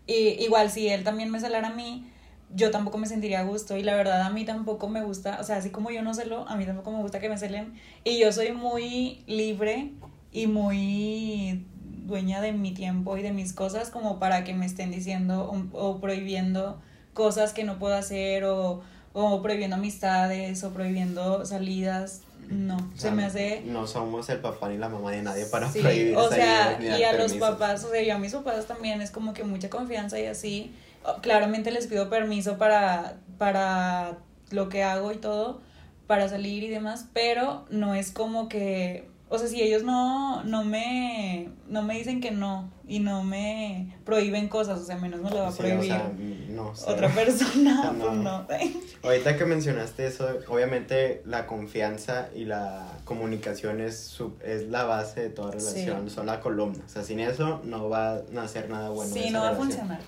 Y 0.07 0.43
igual 0.45 0.71
si 0.71 0.89
él 0.89 1.05
también 1.05 1.31
me 1.31 1.41
celara 1.41 1.69
a 1.69 1.73
mí, 1.73 2.12
yo 2.55 2.71
tampoco 2.71 2.99
me 2.99 3.07
sentiría 3.07 3.41
a 3.41 3.45
gusto 3.45 3.77
y 3.77 3.83
la 3.83 3.95
verdad 3.95 4.23
a 4.23 4.31
mí 4.31 4.45
tampoco 4.45 4.89
me 4.89 5.03
gusta, 5.03 5.39
o 5.41 5.45
sea, 5.45 5.57
así 5.57 5.71
como 5.71 5.91
yo 5.91 6.03
no 6.03 6.15
celo, 6.15 6.47
a 6.49 6.57
mí 6.57 6.67
tampoco 6.67 6.91
me 6.93 7.01
gusta 7.03 7.19
que 7.21 7.29
me 7.29 7.39
celen 7.39 7.75
y 8.05 8.19
yo 8.19 8.33
soy 8.33 8.53
muy 8.53 9.23
libre 9.27 9.93
y 10.33 10.47
muy 10.47 11.67
dueña 12.07 12.41
de 12.41 12.53
mi 12.53 12.73
tiempo 12.75 13.17
y 13.17 13.23
de 13.23 13.33
mis 13.33 13.53
cosas 13.53 13.91
como 13.91 14.19
para 14.19 14.45
que 14.45 14.55
me 14.55 14.67
estén 14.67 14.91
diciendo 14.91 15.51
o, 15.73 15.79
o 15.79 16.01
prohibiendo 16.01 16.81
cosas 17.15 17.53
que 17.53 17.65
no 17.65 17.79
puedo 17.79 17.95
hacer 17.95 18.45
o, 18.45 18.83
o 19.13 19.43
prohibiendo 19.43 19.77
amistades 19.77 20.63
o 20.65 20.71
prohibiendo 20.71 21.45
salidas. 21.45 22.23
No, 22.49 22.77
O 22.77 22.99
se 22.99 23.11
me 23.13 23.25
hace... 23.25 23.63
No 23.65 23.87
somos 23.87 24.29
el 24.29 24.41
papá 24.41 24.69
ni 24.69 24.77
la 24.77 24.89
mamá 24.89 25.11
de 25.13 25.23
nadie 25.23 25.47
para 25.47 25.71
Sí, 25.71 25.81
prohibir 25.81 26.17
o 26.17 26.29
sea, 26.29 26.79
y 26.83 27.03
a 27.03 27.13
los 27.15 27.33
papás, 27.35 27.85
o 27.85 27.91
sea, 27.91 28.03
yo 28.03 28.15
a 28.15 28.19
mis 28.19 28.33
papás 28.33 28.67
también 28.67 29.01
es 29.01 29.11
como 29.11 29.33
que 29.33 29.45
mucha 29.45 29.71
confianza 29.71 30.19
y 30.19 30.27
así. 30.27 30.75
Oh, 31.05 31.21
Claramente 31.21 31.71
les 31.71 31.87
pido 31.87 32.09
permiso 32.09 32.59
para, 32.59 33.17
para 33.39 34.19
lo 34.51 34.69
que 34.69 34.83
hago 34.83 35.13
y 35.13 35.17
todo, 35.17 35.61
para 36.07 36.29
salir 36.29 36.63
y 36.63 36.69
demás, 36.69 37.07
pero 37.13 37.65
no 37.71 37.95
es 37.95 38.11
como 38.13 38.49
que, 38.49 39.09
o 39.29 39.39
sea, 39.39 39.49
si 39.49 39.63
ellos 39.63 39.83
no, 39.83 40.45
no 40.45 40.63
me, 40.65 41.49
no 41.69 41.83
me 41.83 41.95
dicen 41.99 42.21
que 42.21 42.31
no 42.31 42.71
y 42.87 42.99
no 43.01 43.25
me 43.25 43.97
prohíben 44.05 44.49
cosas, 44.49 44.79
o 44.81 44.85
sea, 44.85 44.97
menos 44.97 45.21
me 45.23 45.31
lo 45.31 45.37
va 45.39 45.49
a 45.49 45.53
Sí, 45.53 45.59
o 45.59 45.63
prohibir 45.63 45.85
sea, 45.87 46.13
no 46.51 46.73
otra 46.87 47.09
persona, 47.09 47.91
No. 47.93 47.99
pues 48.07 48.13
no. 48.19 48.47
Ahorita 49.03 49.37
que 49.39 49.45
mencionaste 49.47 50.07
eso, 50.07 50.29
obviamente 50.49 51.23
la 51.25 51.47
confianza 51.47 52.29
y 52.35 52.45
la 52.45 52.87
comunicación 53.05 53.81
es, 53.81 53.99
su- 53.99 54.37
es 54.45 54.69
la 54.69 54.85
base 54.85 55.21
de 55.23 55.31
toda 55.31 55.53
Sí. 55.59 55.59
relación, 55.87 56.11
son 56.11 56.27
la 56.27 56.41
columna. 56.41 56.85
O 56.85 56.89
sea, 56.89 57.03
sin 57.03 57.19
eso 57.21 57.61
no 57.65 57.89
va 57.89 58.17
a 58.17 58.21
nacer 58.31 58.69
nada 58.69 58.91
bueno. 58.91 59.13
sí, 59.13 59.31
no 59.31 59.41
va 59.41 59.49
a 59.51 59.55
funcionar. 59.55 60.01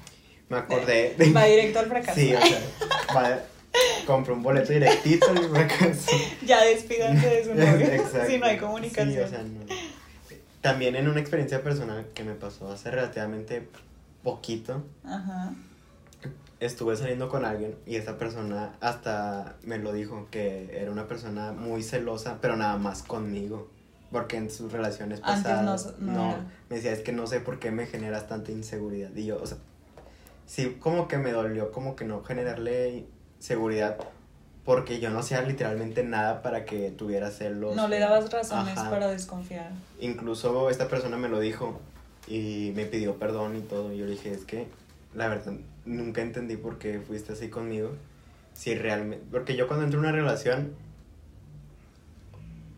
Me 0.48 0.58
acordé 0.58 1.14
de... 1.16 1.32
Va 1.32 1.44
directo 1.44 1.78
al 1.80 1.86
fracaso. 1.86 2.20
Sí, 2.20 2.34
o 2.34 2.40
sea, 2.40 2.60
va- 3.14 3.40
compré 4.06 4.32
un 4.34 4.42
boleto 4.42 4.72
directito 4.72 5.30
al 5.30 5.48
fracaso. 5.48 6.10
Ya 6.44 6.62
despídanse 6.64 7.26
de 7.26 7.44
su 7.44 7.54
novio 7.54 7.86
si 8.28 8.38
no 8.38 8.46
hay 8.46 8.54
Sí, 8.56 8.60
comunicación. 8.60 9.24
o 9.24 9.28
sea, 9.28 9.42
no. 9.42 9.60
También 10.60 10.96
en 10.96 11.08
una 11.08 11.20
experiencia 11.20 11.62
personal 11.62 12.06
que 12.14 12.24
me 12.24 12.34
pasó 12.34 12.70
hace 12.72 12.90
relativamente 12.90 13.68
poquito, 14.22 14.82
Ajá. 15.04 15.52
estuve 16.60 16.96
saliendo 16.96 17.28
con 17.28 17.44
alguien 17.44 17.76
y 17.86 17.96
esa 17.96 18.16
persona 18.16 18.72
hasta 18.80 19.56
me 19.62 19.78
lo 19.78 19.92
dijo 19.92 20.28
que 20.30 20.70
era 20.80 20.90
una 20.90 21.06
persona 21.06 21.52
muy 21.52 21.82
celosa, 21.82 22.38
pero 22.40 22.56
nada 22.56 22.76
más 22.78 23.02
conmigo. 23.02 23.70
Porque 24.10 24.36
en 24.36 24.48
sus 24.50 24.70
relaciones 24.72 25.20
Antes 25.24 25.50
no- 25.50 25.50
pasadas 25.72 25.94
no 25.98 26.30
era. 26.30 26.46
me 26.70 26.76
decía, 26.76 26.92
es 26.92 27.00
que 27.00 27.12
no 27.12 27.26
sé 27.26 27.40
por 27.40 27.58
qué 27.58 27.70
me 27.72 27.86
generas 27.86 28.28
tanta 28.28 28.52
inseguridad. 28.52 29.10
Y 29.16 29.26
yo, 29.26 29.42
o 29.42 29.46
sea, 29.46 29.58
sí, 30.46 30.76
como 30.80 31.08
que 31.08 31.18
me 31.18 31.32
dolió 31.32 31.72
como 31.72 31.96
que 31.96 32.04
no 32.04 32.22
generarle 32.22 33.06
seguridad 33.38 33.96
porque 34.64 34.98
yo 34.98 35.10
no 35.10 35.18
hacía 35.18 35.42
literalmente 35.42 36.02
nada 36.04 36.40
para 36.42 36.64
que 36.64 36.90
tuviera 36.90 37.30
celos. 37.30 37.76
No 37.76 37.86
le 37.88 37.98
dabas 37.98 38.30
razones 38.32 38.78
Ajá. 38.78 38.90
para 38.90 39.08
desconfiar. 39.08 39.70
Incluso 40.00 40.70
esta 40.70 40.88
persona 40.88 41.18
me 41.18 41.28
lo 41.28 41.38
dijo 41.38 41.80
y 42.26 42.72
me 42.74 42.86
pidió 42.86 43.18
perdón 43.18 43.56
y 43.56 43.60
todo. 43.60 43.92
Y 43.92 43.98
yo 43.98 44.06
le 44.06 44.12
dije, 44.12 44.32
es 44.32 44.44
que 44.44 44.66
la 45.14 45.28
verdad 45.28 45.52
nunca 45.84 46.22
entendí 46.22 46.56
por 46.56 46.78
qué 46.78 46.98
fuiste 47.00 47.34
así 47.34 47.48
conmigo. 47.48 47.90
Si 48.54 48.74
realmente. 48.74 49.26
Porque 49.30 49.54
yo 49.54 49.66
cuando 49.66 49.84
entro 49.84 50.00
en 50.00 50.06
una 50.06 50.14
relación 50.14 50.72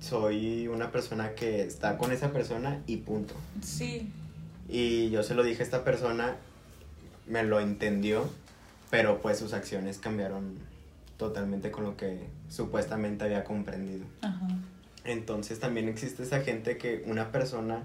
soy 0.00 0.68
una 0.68 0.90
persona 0.90 1.34
que 1.34 1.62
está 1.62 1.98
con 1.98 2.12
esa 2.12 2.32
persona 2.32 2.82
y 2.86 2.98
punto. 2.98 3.34
Sí, 3.62 4.10
Y 4.68 5.10
yo 5.10 5.22
se 5.22 5.34
lo 5.34 5.42
dije 5.42 5.62
a 5.62 5.64
esta 5.64 5.84
persona, 5.84 6.36
me 7.26 7.42
lo 7.42 7.60
entendió, 7.60 8.28
pero 8.90 9.20
pues 9.20 9.38
sus 9.38 9.52
acciones 9.52 9.98
cambiaron 9.98 10.58
totalmente 11.16 11.70
con 11.70 11.84
lo 11.84 11.96
que 11.96 12.28
supuestamente 12.48 13.24
había 13.24 13.44
comprendido. 13.44 14.04
ajá. 14.22 14.48
Entonces 15.04 15.60
también 15.60 15.88
existe 15.88 16.22
esa 16.24 16.40
gente 16.40 16.78
que 16.78 17.04
una 17.06 17.30
persona 17.30 17.84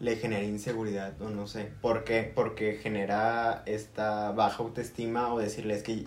le 0.00 0.16
genera 0.16 0.42
inseguridad 0.42 1.20
o 1.20 1.28
no 1.30 1.46
sé. 1.46 1.70
¿Por 1.82 2.04
qué? 2.04 2.30
Porque 2.34 2.78
genera 2.82 3.62
esta 3.66 4.32
baja 4.32 4.62
autoestima 4.62 5.32
o 5.32 5.38
decirle 5.38 5.74
es 5.74 5.82
que 5.82 6.06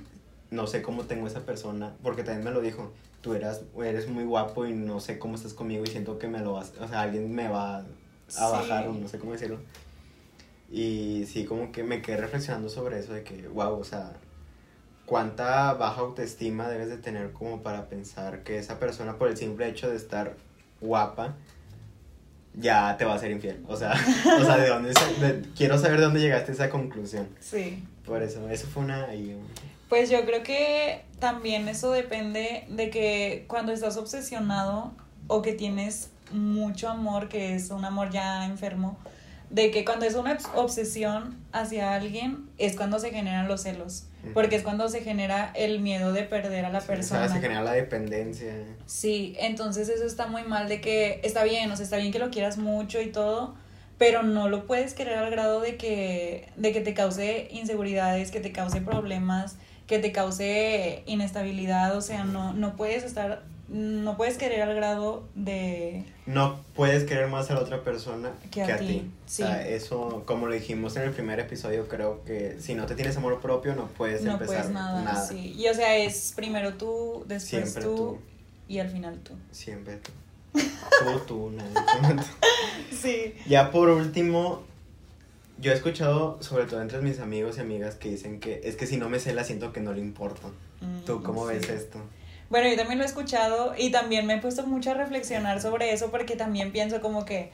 no 0.49 0.65
sé 0.67 0.81
cómo 0.81 1.03
tengo 1.03 1.27
esa 1.27 1.41
persona, 1.45 1.93
porque 2.03 2.23
también 2.23 2.45
me 2.45 2.51
lo 2.51 2.61
dijo, 2.61 2.91
tú 3.21 3.33
eras, 3.33 3.61
eres 3.83 4.07
muy 4.07 4.23
guapo 4.23 4.65
y 4.65 4.73
no 4.73 4.99
sé 4.99 5.19
cómo 5.19 5.35
estás 5.35 5.53
conmigo 5.53 5.83
y 5.83 5.87
siento 5.87 6.17
que 6.19 6.27
me 6.27 6.39
lo 6.39 6.53
vas, 6.53 6.73
o 6.79 6.87
sea, 6.87 7.01
alguien 7.01 7.33
me 7.33 7.47
va 7.47 7.77
a 7.77 7.85
Sí. 8.27 8.41
bajar 8.51 8.87
o 8.87 8.93
no 8.93 9.07
sé 9.07 9.19
cómo 9.19 9.33
decirlo. 9.33 9.59
Y 10.69 11.25
sí, 11.27 11.45
como 11.45 11.71
que 11.71 11.83
me 11.83 12.01
quedé 12.01 12.17
reflexionando 12.17 12.69
sobre 12.69 12.99
eso 12.99 13.13
de 13.13 13.23
que, 13.23 13.47
wow, 13.47 13.79
o 13.79 13.83
sea, 13.83 14.13
cuánta 15.05 15.73
baja 15.73 16.01
autoestima 16.01 16.67
debes 16.67 16.89
de 16.89 16.97
tener 16.97 17.31
como 17.31 17.61
para 17.63 17.87
pensar 17.87 18.43
que 18.43 18.57
esa 18.57 18.77
persona 18.79 19.17
por 19.17 19.29
el 19.29 19.37
simple 19.37 19.67
hecho 19.69 19.89
de 19.89 19.95
estar 19.95 20.35
guapa 20.81 21.35
ya 22.53 22.97
te 22.97 23.05
va 23.05 23.13
a 23.15 23.19
ser 23.19 23.31
infiel. 23.31 23.63
O 23.67 23.77
sea, 23.77 23.93
o 24.39 24.43
sea, 24.43 24.57
de 24.57 24.67
dónde 24.67 24.89
de- 24.89 25.41
quiero 25.55 25.77
saber 25.77 25.97
de 25.99 26.05
dónde 26.05 26.19
llegaste 26.19 26.51
a 26.51 26.55
esa 26.55 26.69
conclusión. 26.69 27.27
Sí. 27.39 27.83
Por 28.05 28.23
eso, 28.23 28.49
eso 28.49 28.67
fue 28.67 28.83
una 28.83 29.07
Pues 29.89 30.09
yo 30.09 30.25
creo 30.25 30.41
que 30.43 31.03
también 31.19 31.67
eso 31.67 31.91
depende 31.91 32.65
de 32.69 32.89
que 32.89 33.45
cuando 33.47 33.71
estás 33.71 33.97
obsesionado 33.97 34.91
o 35.27 35.41
que 35.41 35.53
tienes 35.53 36.09
mucho 36.31 36.89
amor, 36.89 37.29
que 37.29 37.55
es 37.55 37.69
un 37.69 37.85
amor 37.85 38.09
ya 38.09 38.45
enfermo, 38.45 38.97
de 39.49 39.71
que 39.71 39.85
cuando 39.85 40.05
es 40.05 40.15
una 40.15 40.37
obs- 40.37 40.49
obsesión 40.55 41.37
hacia 41.51 41.93
alguien 41.93 42.49
es 42.57 42.75
cuando 42.75 42.99
se 42.99 43.11
generan 43.11 43.47
los 43.47 43.61
celos, 43.63 44.07
porque 44.33 44.57
es 44.57 44.63
cuando 44.63 44.89
se 44.89 45.01
genera 45.01 45.51
el 45.55 45.79
miedo 45.79 46.11
de 46.11 46.23
perder 46.23 46.65
a 46.65 46.69
la 46.69 46.81
sí, 46.81 46.87
persona. 46.87 47.29
Se 47.29 47.39
genera 47.39 47.61
la 47.63 47.71
dependencia. 47.71 48.53
Sí, 48.85 49.35
entonces 49.39 49.87
eso 49.89 50.05
está 50.05 50.27
muy 50.27 50.43
mal 50.43 50.67
de 50.67 50.81
que 50.81 51.21
está 51.23 51.43
bien, 51.45 51.71
o 51.71 51.75
sea, 51.77 51.83
está 51.85 51.97
bien 51.97 52.11
que 52.11 52.19
lo 52.19 52.29
quieras 52.29 52.57
mucho 52.57 53.01
y 53.01 53.07
todo, 53.07 53.55
pero 53.97 54.21
no 54.23 54.49
lo 54.49 54.65
puedes 54.67 54.93
querer 54.93 55.17
al 55.17 55.31
grado 55.31 55.61
de 55.61 55.77
que, 55.77 56.49
de 56.57 56.71
que 56.73 56.81
te 56.81 56.93
cause 56.93 57.47
inseguridades, 57.51 58.31
que 58.31 58.41
te 58.41 58.51
cause 58.51 58.81
problemas, 58.81 59.55
que 59.87 59.97
te 59.99 60.11
cause 60.11 61.03
inestabilidad, 61.05 61.95
o 61.95 62.01
sea, 62.01 62.25
no, 62.25 62.51
no 62.53 62.75
puedes 62.75 63.03
estar, 63.03 63.43
no 63.69 64.15
puedes 64.17 64.37
querer 64.37 64.61
al 64.61 64.73
grado 64.75 65.23
de... 65.35 66.03
No 66.25 66.59
puedes 66.75 67.03
querer 67.03 67.27
más 67.27 67.49
a 67.51 67.53
la 67.55 67.59
otra 67.61 67.83
persona 67.83 68.31
Que 68.51 68.63
a 68.63 68.77
ti, 68.77 69.09
O 69.25 69.29
sea, 69.29 69.67
eso, 69.67 70.23
como 70.25 70.47
lo 70.47 70.53
dijimos 70.53 70.95
en 70.95 71.03
el 71.03 71.11
primer 71.11 71.39
episodio, 71.39 71.87
creo 71.87 72.23
que 72.23 72.57
si 72.59 72.75
no 72.75 72.85
te 72.85 72.95
tienes 72.95 73.17
amor 73.17 73.39
propio, 73.41 73.75
no 73.75 73.87
puedes 73.87 74.21
no 74.23 74.33
empezar 74.33 74.55
puedes 74.57 74.71
nada, 74.71 75.01
nada. 75.03 75.25
sí. 75.27 75.53
Y 75.57 75.67
o 75.67 75.73
sea, 75.73 75.97
es 75.97 76.33
primero 76.35 76.73
tú, 76.75 77.25
después 77.27 77.43
Siempre 77.71 77.83
tú, 77.83 77.95
tú. 77.95 78.17
y 78.69 78.79
al 78.79 78.89
final 78.89 79.19
tú. 79.19 79.33
Siempre 79.51 79.97
tú. 79.97 80.11
Tú, 80.53 81.19
tú, 81.27 81.51
nadie. 81.51 82.21
Sí. 82.91 83.33
Ya 83.47 83.69
por 83.71 83.89
último, 83.89 84.63
yo 85.59 85.71
he 85.71 85.75
escuchado, 85.75 86.41
sobre 86.41 86.65
todo 86.65 86.81
entre 86.81 86.99
mis 87.01 87.19
amigos 87.19 87.57
y 87.57 87.61
amigas, 87.61 87.95
que 87.95 88.09
dicen 88.09 88.39
que 88.39 88.61
es 88.63 88.75
que 88.75 88.87
si 88.87 88.97
no 88.97 89.09
me 89.09 89.19
cela 89.19 89.43
siento 89.43 89.71
que 89.73 89.81
no 89.81 89.93
le 89.93 89.99
importa. 90.01 90.47
¿Tú 91.05 91.21
cómo 91.23 91.45
ves 91.45 91.67
Mm, 91.67 91.71
esto? 91.73 91.99
Bueno, 92.49 92.69
yo 92.69 92.75
también 92.77 92.97
lo 92.97 93.03
he 93.03 93.07
escuchado 93.07 93.73
y 93.77 93.91
también 93.91 94.25
me 94.25 94.35
he 94.35 94.37
puesto 94.37 94.65
mucho 94.65 94.91
a 94.91 94.93
reflexionar 94.93 95.61
sobre 95.61 95.91
eso 95.91 96.11
porque 96.11 96.35
también 96.35 96.71
pienso 96.71 97.01
como 97.01 97.25
que 97.25 97.51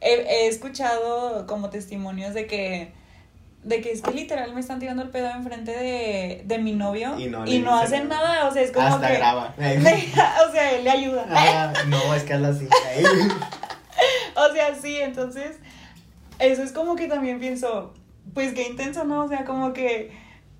he, 0.00 0.12
he 0.12 0.46
escuchado 0.48 1.46
como 1.46 1.70
testimonios 1.70 2.34
de 2.34 2.46
que 2.46 2.92
de 3.62 3.80
que 3.80 3.92
es 3.92 4.02
que 4.02 4.10
literal 4.10 4.52
me 4.52 4.60
están 4.60 4.78
tirando 4.78 5.02
el 5.02 5.08
pedo 5.08 5.30
enfrente 5.30 5.70
de, 5.70 6.42
de 6.44 6.58
mi 6.58 6.72
novio 6.72 7.14
Y 7.18 7.24
y 7.24 7.28
no 7.28 7.38
no, 7.38 7.44
le 7.46 7.50
dicen 7.52 7.68
hacen 7.68 8.08
nada. 8.08 8.28
nada, 8.34 8.48
o 8.48 8.52
sea, 8.52 8.60
es 8.60 8.70
como 8.72 8.86
Hasta 8.86 9.08
que 9.08 9.14
graba. 9.16 9.54
o 9.58 10.52
sea, 10.52 10.72
él 10.72 10.84
le 10.84 10.90
ayuda. 10.90 11.24
Ah, 11.30 11.72
no, 11.86 12.14
es 12.14 12.24
que 12.24 12.34
hazla 12.34 12.48
así. 12.48 12.68
O 14.36 14.52
sea, 14.52 14.74
sí, 14.74 14.96
entonces 15.00 15.56
eso 16.38 16.62
es 16.62 16.72
como 16.72 16.96
que 16.96 17.06
también 17.06 17.38
pienso, 17.38 17.94
pues 18.34 18.52
qué 18.52 18.66
intenso, 18.68 19.04
¿no? 19.04 19.24
O 19.24 19.28
sea, 19.28 19.44
como 19.44 19.72
que 19.72 20.10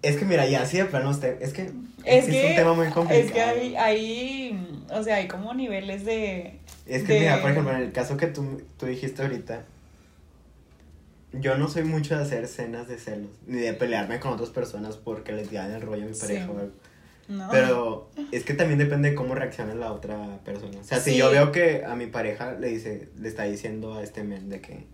Es 0.05 0.17
que 0.17 0.25
mira, 0.25 0.47
ya 0.47 0.63
así 0.63 0.77
de 0.79 0.85
plano 0.87 1.11
usted, 1.11 1.41
es 1.43 1.53
que 1.53 1.71
es 2.05 2.25
sí 2.27 2.31
que 2.33 2.45
es 2.45 2.51
un 2.51 2.57
tema 2.57 2.75
muy 2.75 2.89
complicado. 2.89 3.27
es 3.27 3.33
que 3.33 3.41
hay, 3.41 3.77
hay 3.77 4.85
o 4.93 5.03
sea, 5.03 5.17
hay 5.17 5.29
como 5.29 5.55
niveles 5.55 6.05
de 6.05 6.59
Es 6.87 7.03
que 7.05 7.15
de- 7.15 7.21
mira, 7.21 7.41
por 7.41 7.51
ejemplo, 7.51 7.73
en 7.75 7.83
el 7.83 7.93
caso 7.93 8.17
que 8.17 8.27
tú, 8.27 8.63
tú 8.79 8.87
dijiste 8.87 9.23
ahorita, 9.23 9.65
yo 11.33 11.57
no 11.59 11.69
soy 11.69 11.83
mucho 11.85 12.17
de 12.17 12.23
hacer 12.23 12.45
escenas 12.45 12.87
de 12.87 12.99
celos, 12.99 13.31
ni 13.47 13.59
de 13.61 13.73
pelearme 13.75 14.21
con 14.21 14.33
otras 14.33 14.51
personas 14.51 14.97
porque 14.97 15.33
les 15.33 15.51
digan 15.51 15.71
el 15.73 15.81
rollo 15.83 16.05
a 16.05 16.07
mi 16.09 16.15
Sí. 16.15 16.21
pareja 16.21 16.51
o 16.51 16.59
algo. 16.59 16.73
¿no? 17.27 17.49
Pero 17.51 18.11
es 18.33 18.45
que 18.45 18.53
también 18.55 18.79
depende 18.79 19.09
de 19.11 19.15
cómo 19.15 19.35
reaccione 19.35 19.75
la 19.75 19.91
otra 19.93 20.39
persona. 20.45 20.79
O 20.79 20.85
sea, 20.85 21.01
si 21.01 21.13
Sí. 21.13 21.17
yo 21.17 21.31
veo 21.31 21.51
que 21.53 21.83
a 21.85 21.97
mi 21.97 22.07
pareja 22.07 22.53
le 22.53 22.69
dice, 22.69 23.09
le 23.19 23.29
está 23.29 23.45
diciendo 23.45 23.95
a 23.95 24.03
este 24.03 24.23
men 24.23 24.51
de 24.51 24.61
que, 24.61 24.85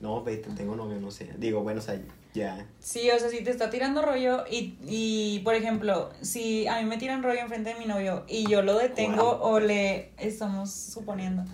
no, 0.00 0.22
vete, 0.22 0.50
tengo 0.54 0.76
novio, 0.76 1.00
no 1.00 1.10
sé. 1.10 1.30
Digo, 1.38 1.62
bueno, 1.62 1.80
o 1.80 1.82
sea, 1.82 1.98
ya. 2.38 2.66
Sí, 2.80 3.10
o 3.10 3.18
sea, 3.18 3.28
si 3.28 3.44
te 3.44 3.50
está 3.50 3.68
tirando 3.68 4.00
rollo 4.00 4.44
y, 4.50 4.78
y, 4.86 5.40
por 5.40 5.54
ejemplo, 5.54 6.10
si 6.22 6.66
a 6.66 6.78
mí 6.78 6.84
me 6.86 6.96
tiran 6.96 7.22
rollo 7.22 7.40
enfrente 7.40 7.74
de 7.74 7.78
mi 7.78 7.84
novio 7.84 8.24
y 8.26 8.48
yo 8.48 8.62
lo 8.62 8.78
detengo 8.78 9.36
Wow. 9.38 9.52
o 9.54 9.60
le 9.60 10.12
estamos 10.16 10.72
suponiendo 10.72 11.44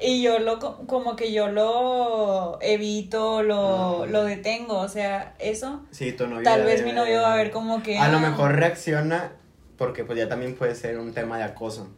y 0.00 0.22
yo 0.22 0.38
lo 0.38 0.58
co- 0.60 0.86
como 0.86 1.16
que 1.16 1.32
yo 1.32 1.48
lo 1.48 2.58
evito, 2.60 3.42
lo, 3.42 4.04
Ah. 4.04 4.06
lo 4.06 4.24
detengo, 4.24 4.78
o 4.78 4.88
sea, 4.88 5.34
eso 5.38 5.84
Sí, 5.90 6.12
tu 6.12 6.26
novio. 6.28 6.44
tal 6.44 6.62
vez 6.64 6.78
debe 6.80 6.90
mi 6.92 6.96
novio 6.96 7.22
va 7.22 7.32
a 7.32 7.36
ver 7.36 7.50
como 7.50 7.82
que 7.82 7.98
A 7.98 8.08
lo 8.08 8.18
ah, 8.18 8.20
mejor 8.20 8.52
reacciona 8.54 9.32
porque 9.76 10.04
pues 10.04 10.18
ya 10.18 10.28
también 10.28 10.54
puede 10.54 10.74
ser 10.74 10.98
un 10.98 11.12
tema 11.12 11.38
de 11.38 11.44
acoso. 11.44 11.88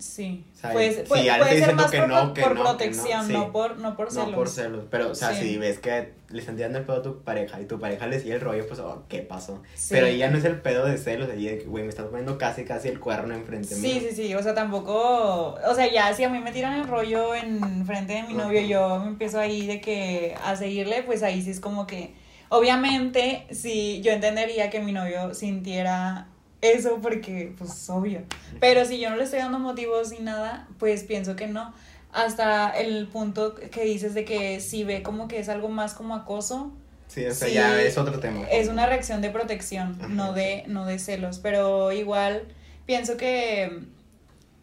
Sí, 0.00 0.44
O 0.52 0.58
sea, 0.58 0.72
pues, 0.72 0.96
si 0.96 1.02
puede, 1.02 1.24
ya 1.24 1.38
puede 1.38 1.58
ser 1.64 1.74
más 1.76 1.90
que 1.90 1.98
por, 1.98 2.08
no, 2.08 2.34
que 2.34 2.42
por 2.42 2.50
no, 2.50 2.56
que 2.56 2.62
no, 2.64 2.70
protección, 2.70 3.26
sí. 3.26 3.32
no 3.32 3.52
por 3.52 3.76
no 3.78 3.96
por 3.96 4.10
celos. 4.10 4.30
No 4.30 4.34
por 4.34 4.48
celos, 4.48 4.84
pero 4.90 5.10
o 5.10 5.14
sea, 5.14 5.32
Sí. 5.34 5.42
si 5.42 5.58
ves 5.58 5.78
que 5.78 6.14
le 6.30 6.40
están 6.40 6.56
tirando 6.56 6.78
el 6.78 6.84
pedo 6.84 6.96
a 6.96 7.02
tu 7.02 7.22
pareja 7.22 7.60
y 7.60 7.66
tu 7.66 7.78
pareja 7.78 8.06
le 8.06 8.18
sigue 8.18 8.34
el 8.34 8.40
rollo, 8.40 8.66
pues, 8.66 8.80
oh, 8.80 9.04
¿qué 9.08 9.18
pasó? 9.20 9.62
Sí. 9.74 9.88
Pero 9.90 10.06
ahí 10.06 10.18
ya 10.18 10.30
no 10.30 10.38
es 10.38 10.44
el 10.44 10.60
pedo 10.60 10.86
de 10.86 10.96
celos, 10.98 11.28
ahí 11.30 11.44
de 11.46 11.58
que, 11.58 11.64
güey, 11.66 11.84
me 11.84 11.90
estás 11.90 12.06
poniendo 12.06 12.38
casi, 12.38 12.64
casi 12.64 12.88
el 12.88 12.98
cuerno 12.98 13.34
enfrente 13.34 13.74
Sí, 13.74 13.80
mío. 13.82 14.00
sí, 14.00 14.14
sí, 14.16 14.34
o 14.34 14.42
sea, 14.42 14.54
tampoco, 14.54 15.54
o 15.54 15.74
sea, 15.74 15.90
ya 15.92 16.12
si 16.14 16.24
a 16.24 16.28
mí 16.28 16.38
me 16.40 16.50
tiran 16.52 16.80
el 16.80 16.88
rollo 16.88 17.34
en 17.34 17.84
frente 17.86 18.14
de 18.14 18.22
mi 18.24 18.34
novio, 18.34 18.60
yo 18.62 18.98
me 19.00 19.08
empiezo 19.08 19.38
ahí 19.38 19.66
de 19.66 19.80
que 19.80 20.34
a 20.44 20.56
seguirle, 20.56 21.02
pues 21.02 21.22
ahí 21.22 21.42
sí 21.42 21.50
es 21.50 21.60
como 21.60 21.86
que, 21.86 22.14
obviamente, 22.48 23.46
sí, 23.50 24.00
yo 24.02 24.12
entendería 24.12 24.70
que 24.70 24.80
mi 24.80 24.92
novio 24.92 25.34
sintiera 25.34 26.28
eso 26.62 26.98
porque, 27.02 27.52
pues, 27.58 27.88
obvio, 27.90 28.22
pero 28.60 28.84
si 28.84 28.98
yo 29.00 29.10
no 29.10 29.16
le 29.16 29.24
estoy 29.24 29.38
dando 29.40 29.58
motivos 29.58 30.10
ni 30.12 30.18
nada, 30.18 30.68
pues 30.78 31.04
pienso 31.04 31.36
que 31.36 31.46
no, 31.46 31.72
hasta 32.12 32.70
el 32.70 33.06
punto 33.08 33.54
que 33.54 33.84
dices 33.84 34.14
de 34.14 34.24
que 34.24 34.60
si 34.60 34.84
ve 34.84 35.02
como 35.02 35.28
que 35.28 35.38
es 35.38 35.48
algo 35.48 35.68
más 35.68 35.94
como 35.94 36.14
acoso, 36.14 36.72
Sí, 37.08 37.26
o 37.26 37.34
sea, 37.34 37.48
Sí, 37.48 37.54
ya 37.54 37.82
es 37.82 37.98
otro 37.98 38.20
tema. 38.20 38.46
es 38.52 38.68
una 38.68 38.86
reacción 38.86 39.20
de 39.20 39.30
protección, 39.30 39.96
Ajá, 39.98 40.06
no 40.08 40.32
de, 40.32 40.62
no 40.68 40.86
de 40.86 41.00
celos. 41.00 41.40
Pero 41.40 41.90
igual 41.90 42.44
pienso 42.86 43.16
que 43.16 43.80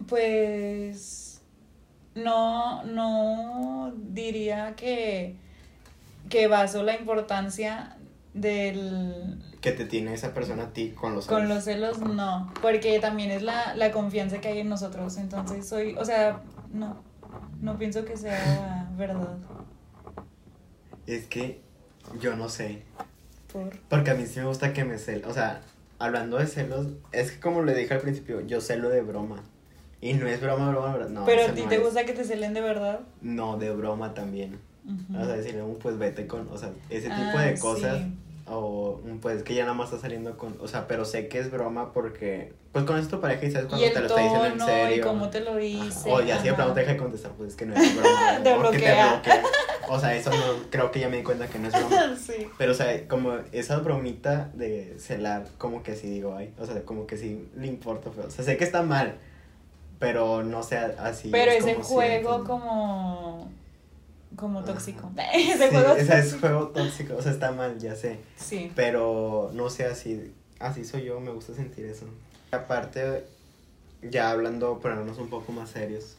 pues 0.08 1.42
no, 2.16 2.84
no 2.86 3.94
diría 3.98 4.76
que, 4.78 5.36
que 6.30 6.48
baso 6.48 6.84
la 6.84 6.96
importancia 6.96 7.97
del 8.42 9.40
Que 9.62 9.72
te 9.72 9.86
tiene 9.86 10.14
esa 10.14 10.34
persona 10.34 10.64
a 10.64 10.74
ti 10.74 10.92
con 10.92 11.16
los 11.16 11.26
con 11.28 11.42
celos. 11.42 11.56
los 11.56 11.64
celos 11.64 12.00
no, 12.00 12.52
porque 12.62 13.00
también 13.00 13.32
es 13.32 13.42
la, 13.42 13.76
la 13.76 13.92
confianza 13.92 14.40
que 14.40 14.48
hay 14.50 14.60
en 14.60 14.70
nosotros. 14.70 15.18
Entonces 15.18 15.68
soy, 15.68 15.96
o 15.96 16.06
sea, 16.06 16.42
no, 16.72 17.02
no 17.62 17.78
pienso 17.78 18.06
que 18.06 18.18
sea 18.18 18.90
verdad. 18.98 19.38
Es 21.06 21.26
que 21.28 21.62
yo 22.20 22.36
no 22.36 22.50
sé. 22.50 22.84
Por 23.52 23.78
Porque 23.90 24.12
a 24.12 24.16
mí 24.16 24.26
sí 24.26 24.40
me 24.40 24.46
gusta 24.46 24.74
que 24.74 24.84
me 24.84 24.98
cel. 24.98 25.24
O 25.26 25.34
sea, 25.34 25.62
hablando 26.00 26.38
de 26.38 26.48
celos, 26.48 26.88
es 27.12 27.32
que 27.32 27.40
como 27.40 27.62
le 27.64 27.74
dije 27.74 27.94
al 27.94 28.02
principio, 28.02 28.42
yo 28.42 28.62
celo 28.62 28.90
de 28.90 29.02
broma. 29.02 29.42
Y 30.00 30.14
no 30.14 30.28
es 30.28 30.40
broma, 30.42 30.70
broma, 30.70 30.94
broma. 30.96 31.10
No, 31.10 31.26
Pero 31.26 31.44
a 31.52 31.54
ti 31.56 31.64
no 31.64 31.70
te 31.70 31.76
es. 31.78 31.82
gusta 31.84 32.06
que 32.06 32.14
te 32.14 32.24
celen 32.24 32.54
de 32.54 32.62
verdad. 32.62 33.00
No, 33.22 33.58
de 33.58 33.72
broma 33.74 34.14
también. 34.14 34.60
O 35.14 35.26
sea, 35.26 35.36
decirle, 35.36 35.64
"Uh, 35.64 35.78
pues 35.80 35.98
vete 35.98 36.28
con, 36.28 36.48
o 36.50 36.58
sea, 36.58 36.70
ese 36.90 37.08
tipo 37.10 37.38
Ah, 37.38 37.42
de 37.42 37.60
cosas. 37.60 37.98
sí. 37.98 38.14
O 38.50 39.02
pues 39.22 39.44
que 39.44 39.54
ya 39.54 39.64
nada 39.64 39.74
más 39.74 39.90
está 39.90 40.02
saliendo 40.02 40.38
con, 40.38 40.56
o 40.62 40.68
sea, 40.68 40.88
pero 40.88 41.04
sé 41.04 41.28
que 41.28 41.40
es 41.40 41.52
broma 41.52 41.92
porque, 41.92 42.54
pues 42.72 42.86
con 42.86 43.06
tu 43.08 43.20
pareja 43.20 43.46
y 43.46 43.52
sabes 43.52 43.66
Y 43.66 43.70
cuando 43.70 43.88
te 43.88 44.00
lo 44.00 44.08
está 44.08 44.22
diciendo 44.22 44.46
en 44.46 44.60
serio. 44.60 44.98
y 44.98 45.02
cómo 45.02 45.30
te 45.30 45.40
lo 45.42 45.56
dice. 45.58 46.12
O 46.12 46.22
ya 46.22 46.40
si 46.40 46.48
de 46.48 46.54
plano 46.54 46.74
te 46.74 46.80
deja 46.82 46.94
de 46.94 46.98
contestar, 46.98 47.32
pues 47.34 47.50
es 47.50 47.56
que 47.56 47.66
no 47.66 47.76
es 47.76 47.96
broma. 47.96 48.40
Te 48.44 48.58
bloquea. 48.58 49.22
O 49.90 50.00
sea, 50.00 50.16
eso 50.16 50.30
no, 50.30 50.70
creo 50.70 50.92
que 50.92 51.00
ya 51.00 51.10
me 51.10 51.18
di 51.18 51.24
cuenta 51.24 51.48
que 51.48 51.60
no 51.60 51.68
es 51.68 51.74
broma. 51.74 52.16
sí. 52.26 52.48
Pero, 52.58 52.72
o 52.72 52.76
sea, 52.76 53.08
como 53.08 53.34
esa 53.52 53.78
bromita 53.80 54.50
de 54.54 54.96
celar, 54.98 55.46
como 55.58 55.84
que 55.84 55.96
sí 55.96 56.10
digo, 56.10 56.36
ay, 56.36 56.54
o 56.58 56.66
sea, 56.66 56.82
como 56.84 57.06
que 57.06 57.18
sí 57.18 57.50
le 57.58 57.68
importa, 57.68 58.12
pero, 58.16 58.28
o 58.28 58.32
sea, 58.32 58.46
sé 58.46 58.56
que 58.56 58.64
está 58.64 58.82
mal, 58.82 59.16
pero 60.00 60.44
no 60.44 60.64
sea 60.64 60.96
así. 61.00 61.30
Pero 61.32 61.52
es 61.52 61.64
juego 61.64 61.90
siento. 61.90 62.44
como 62.46 63.52
como 64.38 64.64
tóxico. 64.64 65.12
ese 65.34 65.58
Sí, 65.68 65.70
juego 65.76 65.94
ese 65.96 66.02
es 66.20 66.30
tóxico. 66.30 66.40
juego 66.40 66.68
tóxico, 66.70 67.16
o 67.18 67.22
sea, 67.22 67.32
está 67.34 67.52
mal, 67.52 67.78
ya 67.80 67.96
sé. 67.96 68.20
Sí. 68.38 68.72
Pero 68.76 69.52
no 69.54 69.70
sé, 69.70 69.84
así, 69.86 70.32
así 70.60 70.86
soy 70.86 71.04
yo, 71.04 71.20
me 71.20 71.32
gusta 71.32 71.54
sentir 71.54 71.86
eso. 71.88 72.06
Aparte, 72.52 73.26
ya 74.02 74.32
hablando, 74.32 74.80
ponernos 74.80 75.18
un 75.18 75.30
poco 75.30 75.52
más 75.52 75.70
serios, 75.72 76.16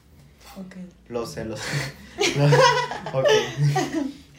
Ok. 0.59 0.77
los 1.09 1.33
celos. 1.33 1.61
Los- 2.37 3.15
ok. 3.15 3.27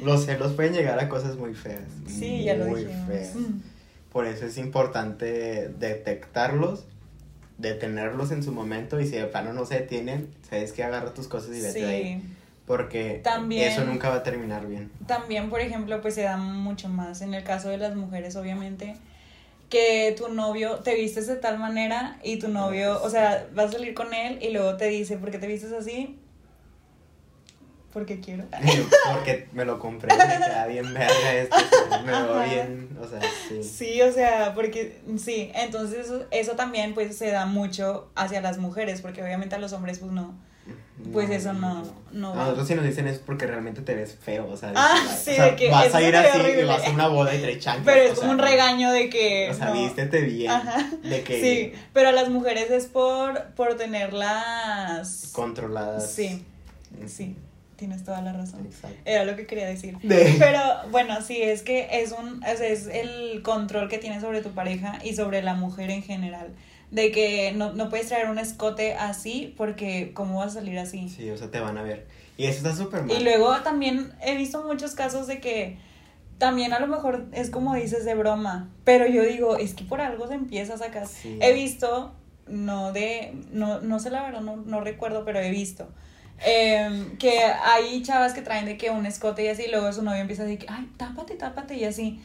Los 0.03 0.25
celos 0.25 0.53
pueden 0.53 0.73
llegar 0.73 0.99
a 0.99 1.09
cosas 1.09 1.35
muy 1.37 1.53
feas. 1.55 1.81
Sí, 2.07 2.43
ya 2.43 2.53
lo 2.55 2.65
muy 2.67 2.85
dijimos. 2.85 3.07
feas. 3.07 3.33
Por 4.11 4.25
eso 4.27 4.45
es 4.45 4.57
importante 4.57 5.69
detectarlos, 5.79 6.85
detenerlos 7.57 8.31
en 8.31 8.43
su 8.43 8.51
momento 8.51 8.99
y 8.99 9.07
si 9.07 9.17
de 9.17 9.25
plano 9.25 9.53
no 9.53 9.65
se 9.65 9.75
detienen, 9.75 10.29
sabes 10.49 10.71
que 10.71 10.83
agarra 10.83 11.13
tus 11.13 11.27
cosas 11.27 11.55
y 11.55 11.61
vete 11.61 11.79
de 11.79 11.85
ahí. 11.85 12.35
Porque 12.69 13.19
También- 13.23 13.71
eso 13.71 13.83
nunca 13.83 14.09
va 14.09 14.17
a 14.17 14.23
terminar 14.23 14.67
bien. 14.67 14.91
También, 15.07 15.49
por 15.49 15.59
ejemplo, 15.59 15.99
pues 16.01 16.13
se 16.13 16.21
da 16.21 16.37
mucho 16.37 16.87
más 16.87 17.23
en 17.23 17.33
el 17.33 17.43
caso 17.43 17.69
de 17.69 17.79
las 17.79 17.95
mujeres, 17.95 18.35
obviamente, 18.35 18.95
que 19.71 20.13
tu 20.15 20.29
novio 20.29 20.75
te 20.75 20.93
vistes 20.93 21.25
de 21.25 21.35
tal 21.37 21.57
manera 21.57 22.19
y 22.23 22.37
tu 22.37 22.47
novio, 22.47 23.01
o 23.01 23.09
sea, 23.09 23.47
vas 23.55 23.69
a 23.69 23.71
salir 23.71 23.95
con 23.95 24.13
él 24.13 24.37
y 24.43 24.51
luego 24.51 24.77
te 24.77 24.85
dice, 24.85 25.17
¿por 25.17 25.31
qué 25.31 25.39
te 25.39 25.47
vistes 25.47 25.71
así? 25.71 26.19
Porque 27.91 28.19
quiero. 28.19 28.43
Porque 29.15 29.47
me 29.51 29.65
lo 29.65 29.79
compré, 29.79 30.15
me 30.15 30.23
queda 30.23 30.67
bien 30.67 30.93
verga 30.93 31.33
esto, 31.33 31.55
me 32.05 32.11
Ajá. 32.11 32.43
bien, 32.43 32.95
o 33.01 33.07
sea, 33.07 33.19
sí. 33.47 33.63
Sí, 33.63 33.99
o 34.03 34.11
sea, 34.11 34.53
porque 34.53 35.01
sí, 35.17 35.51
entonces 35.55 36.05
eso, 36.05 36.27
eso 36.29 36.51
también 36.51 36.93
pues 36.93 37.17
se 37.17 37.31
da 37.31 37.47
mucho 37.47 38.11
hacia 38.13 38.41
las 38.41 38.59
mujeres, 38.59 39.01
porque 39.01 39.23
obviamente 39.23 39.55
a 39.55 39.57
los 39.57 39.73
hombres 39.73 39.97
pues 39.97 40.11
no. 40.11 40.37
Pues 41.13 41.29
eso 41.29 41.53
no- 41.53 41.83
no 42.11 42.33
A 42.33 42.35
nosotros 42.35 42.67
si 42.67 42.75
nos 42.75 42.83
dicen 42.83 43.07
es 43.07 43.19
porque 43.19 43.47
realmente 43.47 43.81
te 43.81 43.95
ves 43.95 44.17
feo, 44.21 44.49
o 44.49 44.57
sea, 44.57 44.73
Ah, 44.75 44.95
o 45.05 45.09
sí, 45.17 45.33
sea, 45.35 45.45
de 45.45 45.55
que 45.55 45.69
vas 45.71 45.95
a 45.95 46.01
ir 46.01 46.13
así 46.13 46.37
y 46.37 46.41
horrible. 46.41 46.63
vas 46.65 46.85
a 46.85 46.91
una 46.91 47.07
boda 47.07 47.33
y 47.33 47.39
traes 47.41 47.59
chanclas. 47.63 47.85
Pero 47.95 48.01
es 48.05 48.09
como 48.19 48.21
sea, 48.23 48.31
un 48.31 48.37
regaño 48.39 48.91
de 48.91 49.09
que... 49.09 49.49
O 49.49 49.53
sea, 49.53 49.67
no. 49.67 49.73
vístete 49.73 50.21
bien, 50.23 50.51
Ajá. 50.51 50.89
de 51.01 51.23
que 51.23 51.39
Sí, 51.41 51.79
pero 51.93 52.09
a 52.09 52.11
las 52.11 52.27
mujeres 52.29 52.69
es 52.69 52.87
por, 52.87 53.43
por 53.55 53.77
tenerlas... 53.77 55.29
controladas. 55.31 56.11
Sí, 56.11 56.43
sí, 57.07 57.35
tienes 57.75 58.03
toda 58.03 58.21
la 58.21 58.33
razón. 58.33 58.65
Exacto. 58.65 58.97
Era 59.05 59.23
lo 59.25 59.35
que 59.35 59.45
quería 59.47 59.67
decir. 59.67 59.97
De- 59.99 60.35
Pero 60.39 60.59
bueno, 60.91 61.21
sí, 61.21 61.41
es 61.41 61.61
que 61.61 61.87
es 62.01 62.11
un 62.11 62.41
sea, 62.41 62.67
es 62.67 62.87
el 62.87 63.41
control 63.41 63.87
que 63.89 63.97
tienes 63.99 64.21
sobre 64.21 64.41
tu 64.41 64.49
pareja 64.51 64.99
y 65.03 65.15
sobre 65.15 65.41
la 65.43 65.53
mujer 65.53 65.89
en 65.91 66.03
general. 66.03 66.49
De 66.91 67.11
que 67.11 67.51
no, 67.51 67.73
no 67.73 67.89
puedes 67.89 68.07
traer 68.07 68.29
un 68.29 68.39
escote 68.39 68.93
así 68.95 69.53
porque 69.57 70.11
¿cómo 70.13 70.39
vas 70.39 70.51
a 70.55 70.59
salir 70.59 70.79
así? 70.79 71.07
Sí, 71.07 71.29
o 71.29 71.37
sea, 71.37 71.51
te 71.51 71.59
van 71.59 71.77
a 71.77 71.83
ver. 71.83 72.07
Y 72.37 72.45
eso 72.45 72.57
está 72.57 72.75
súper 72.75 73.03
mal. 73.03 73.15
Y 73.15 73.23
luego 73.23 73.55
también 73.61 74.13
he 74.21 74.35
visto 74.35 74.63
muchos 74.63 74.95
casos 74.95 75.27
de 75.27 75.39
que 75.39 75.77
también 76.39 76.73
a 76.73 76.79
lo 76.79 76.87
mejor 76.87 77.25
es 77.33 77.49
como 77.49 77.75
dices 77.75 78.05
de 78.05 78.15
broma, 78.15 78.69
pero 78.85 79.05
yo 79.07 79.23
digo, 79.23 79.57
es 79.57 79.73
que 79.73 79.83
por 79.83 80.01
algo 80.01 80.27
se 80.27 80.35
empieza 80.35 80.75
a 80.75 80.77
sacar. 80.77 81.05
Sí. 81.05 81.37
He 81.41 81.53
visto, 81.53 82.13
no 82.47 82.91
de, 82.93 83.33
no, 83.51 83.81
no 83.81 83.99
sé 83.99 84.09
la 84.09 84.23
verdad, 84.23 84.41
no, 84.41 84.55
no 84.55 84.81
recuerdo, 84.81 85.25
pero 85.25 85.39
he 85.39 85.51
visto. 85.51 85.89
em, 86.45 87.17
que 87.17 87.41
hay 87.41 88.01
chavas 88.01 88.33
que 88.33 88.41
traen 88.41 88.65
de 88.65 88.77
que 88.77 88.89
un 88.89 89.05
escote 89.05 89.43
y 89.43 89.49
así, 89.49 89.63
y 89.67 89.69
luego 89.69 89.91
su 89.91 90.01
novio 90.01 90.21
empieza 90.21 90.43
a 90.43 90.45
decir, 90.45 90.65
ay, 90.69 90.89
tápate, 90.97 91.35
tápate 91.35 91.75
y 91.75 91.83
así. 91.83 92.21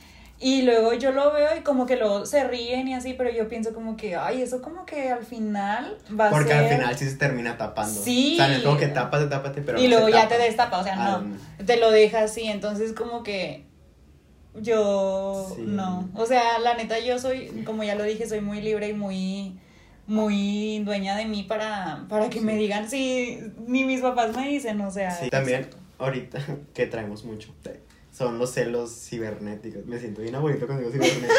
Y 0.47 0.61
luego 0.61 0.93
yo 0.93 1.11
lo 1.11 1.33
veo 1.33 1.57
y 1.59 1.63
como 1.63 1.87
que 1.87 1.97
luego 1.97 2.27
se 2.27 2.45
ríen 2.47 2.87
y 2.87 2.93
así, 2.93 3.15
pero 3.15 3.31
yo 3.31 3.49
pienso 3.49 3.73
como 3.73 3.97
que, 3.97 4.15
ay, 4.15 4.43
eso 4.43 4.61
como 4.61 4.85
que 4.85 5.09
al 5.11 5.25
final 5.25 5.97
va 6.21 6.29
Porque 6.29 6.53
a 6.53 6.59
ser... 6.59 6.73
al 6.73 6.79
final 6.81 6.99
sí 6.99 7.09
se 7.09 7.17
termina 7.17 7.57
tapando. 7.57 7.99
Sí. 7.99 8.35
O 8.35 8.37
sea, 8.37 8.49
no 8.49 8.55
es 8.57 8.63
como 8.63 8.77
que 8.77 8.89
tápate, 8.89 9.27
tápate, 9.29 9.63
pero 9.63 9.79
y 9.81 9.85
no 9.85 9.89
luego 9.89 10.07
se 10.09 10.13
ya 10.13 10.25
tapa. 10.25 10.37
te 10.37 10.43
destapa, 10.43 10.79
o 10.81 10.85
sea, 10.85 10.97
no, 10.97 11.25
te 11.65 11.79
lo 11.79 11.91
deja 11.91 12.25
así, 12.25 12.43
entonces 12.45 12.93
como 12.93 13.23
que 13.23 13.65
yo 14.61 15.51
Sí. 15.57 15.63
no, 15.67 16.11
o 16.15 16.27
sea, 16.27 16.59
la 16.59 16.75
neta 16.75 16.99
yo 16.99 17.19
soy, 17.19 17.63
como 17.65 17.83
ya 17.83 17.95
lo 17.95 18.05
dije, 18.05 18.29
soy 18.29 18.41
muy 18.43 18.61
libre 18.61 18.89
y 18.89 18.93
muy 18.93 19.59
muy 20.07 20.81
dueña 20.85 21.17
de 21.17 21.25
mí 21.25 21.45
para, 21.45 22.05
para 22.11 22.29
que 22.29 22.43
me 22.43 22.55
digan, 22.57 22.91
sí, 22.91 23.41
ni 23.67 23.87
mis 23.87 24.03
papás 24.03 24.37
me 24.37 24.47
dicen, 24.47 24.79
o 24.83 24.91
sea. 24.91 25.11
Sí, 25.11 25.31
también 25.31 25.71
ahorita 25.99 26.39
que 26.75 26.87
traemos 26.87 27.25
mucho 27.25 27.49
son 28.17 28.39
los 28.39 28.53
celos 28.53 28.93
cibernéticos. 29.09 29.85
Me 29.87 29.99
siento 29.99 30.23
bien 30.23 30.35
abuelito 30.35 30.67
cuando 30.67 30.89
digo 30.89 31.05
cibernético. 31.05 31.35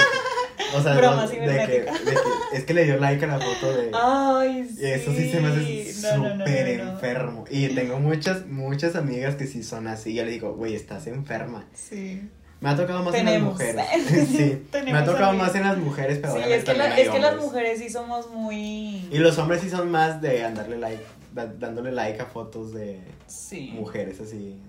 O 0.75 0.81
sea, 0.81 0.93
Broma 0.97 1.25
de, 1.27 1.37
que, 1.37 1.41
cibernética. 1.43 1.91
de 1.93 2.11
que- 2.11 2.57
es 2.57 2.63
que 2.65 2.73
le 2.73 2.83
dio 2.85 2.97
like 2.97 3.23
a 3.23 3.27
la 3.27 3.39
foto 3.39 3.77
de 3.77 3.91
Ay, 3.93 4.67
sí. 4.75 4.85
eso 4.85 5.11
sí 5.11 5.31
se 5.31 5.39
me 5.39 5.47
hace 5.47 5.93
No, 6.01 6.17
no, 6.17 6.23
no, 6.29 6.35
no, 6.35 6.45
súper 6.45 6.67
enfermo. 6.79 7.45
Y 7.49 7.67
tengo 7.69 7.99
muchas, 7.99 8.45
muchas 8.47 8.95
amigas 8.95 9.35
que 9.35 9.47
sí 9.47 9.63
son 9.63 9.87
así. 9.87 10.13
Yo 10.13 10.25
le 10.25 10.31
digo, 10.31 10.53
güey, 10.55 10.75
estás 10.75 11.07
enferma. 11.07 11.65
Sí. 11.73 12.29
Me 12.61 12.69
ha 12.69 12.75
tocado 12.75 13.03
más 13.03 13.13
en 13.15 13.25
las 13.25 13.41
mujeres. 13.41 13.85
sí, 14.27 14.37
me 14.37 14.55
Tenemos 14.71 15.01
ha 15.01 15.05
tocado 15.05 15.33
más 15.33 15.53
en 15.55 15.63
las 15.63 15.77
mujeres, 15.77 16.19
pero 16.21 16.33
Sí, 16.35 16.41
es 16.47 16.63
que, 16.63 16.73
la- 16.73 16.97
es 16.97 17.09
que 17.09 17.19
las 17.19 17.37
mujeres 17.37 17.79
sí 17.79 17.89
somos 17.89 18.29
muy... 18.31 19.07
Y 19.11 19.17
los 19.19 19.37
hombres 19.37 19.61
sí 19.61 19.69
son 19.69 19.91
más 19.91 20.21
de 20.21 20.43
andarle 20.43 20.77
like, 20.77 21.03
da- 21.33 21.45
dándole 21.57 21.91
like 21.91 22.21
a 22.21 22.25
fotos 22.25 22.73
de 22.73 22.99
Sí. 23.27 23.71
mujeres 23.75 24.19
así 24.19 24.59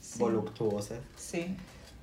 Sí. 0.00 0.18
voluptuosas. 0.20 0.98
Sí. 1.30 1.54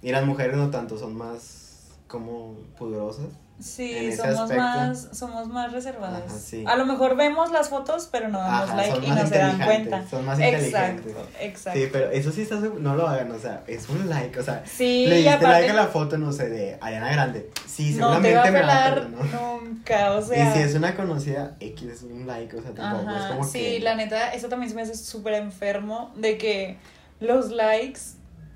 Y 0.03 0.11
las 0.11 0.23
mujeres 0.25 0.55
no 0.55 0.69
tanto, 0.69 0.99
son 0.99 1.15
más 1.15 1.95
como 2.07 2.53
pudorosas. 2.77 3.25
Sí, 3.59 4.11
somos 4.11 4.41
aspecto. 4.41 4.61
más, 4.61 5.09
somos 5.13 5.47
más 5.47 5.71
reservadas. 5.71 6.23
Ajá, 6.27 6.38
sí. 6.38 6.63
A 6.67 6.75
lo 6.75 6.85
mejor 6.85 7.15
vemos 7.15 7.51
las 7.51 7.69
fotos, 7.69 8.09
pero 8.11 8.27
no 8.27 8.38
damos 8.38 8.69
Ajá, 8.69 8.75
like 8.75 9.07
y 9.07 9.09
no 9.09 9.25
se 9.25 9.38
dan 9.38 9.59
cuenta. 9.59 10.05
son 10.07 10.25
más 10.25 10.38
inteligentes. 10.38 11.13
Exacto, 11.13 11.29
exacto. 11.39 11.79
Sí, 11.79 11.89
pero 11.91 12.11
eso 12.11 12.31
sí 12.33 12.41
está, 12.41 12.57
no 12.57 12.95
lo 12.95 13.07
hagan, 13.07 13.31
o 13.31 13.39
sea, 13.39 13.63
es 13.65 13.88
un 13.88 14.09
like, 14.09 14.38
o 14.38 14.43
sea, 14.43 14.61
Sí, 14.65 15.07
le 15.07 15.15
diste 15.15 15.29
aparte 15.31 15.53
like 15.53 15.71
a 15.71 15.73
la 15.73 15.88
foto, 15.88 16.17
no 16.17 16.33
sé, 16.33 16.49
de 16.49 16.77
Ariana 16.81 17.11
Grande. 17.11 17.49
Sí, 17.65 17.95
no 17.95 18.13
seguramente 18.13 18.29
te 18.29 18.35
va 18.35 18.43
a 18.43 18.51
me 18.51 18.59
va 18.61 18.85
a 18.85 18.93
pelar 18.93 19.09
¿no? 19.09 19.61
nunca, 19.61 20.11
o 20.11 20.21
sea. 20.21 20.49
y 20.49 20.53
si 20.57 20.59
es 20.61 20.75
una 20.75 20.95
conocida, 20.95 21.55
X 21.61 21.88
es 21.88 22.03
un 22.03 22.27
like, 22.27 22.57
o 22.57 22.61
sea, 22.61 22.73
tampoco 22.73 23.15
es 23.15 23.23
como 23.23 23.43
sí, 23.45 23.59
que... 23.59 23.79
la 23.79 23.95
neta, 23.95 24.33
eso 24.33 24.49
también 24.49 24.69
se 24.69 24.75
me 24.75 24.81
hace 24.81 24.95
súper 24.95 25.33
enfermo 25.35 26.11
de 26.17 26.38
que 26.38 26.77
los 27.21 27.51
likes 27.51 28.01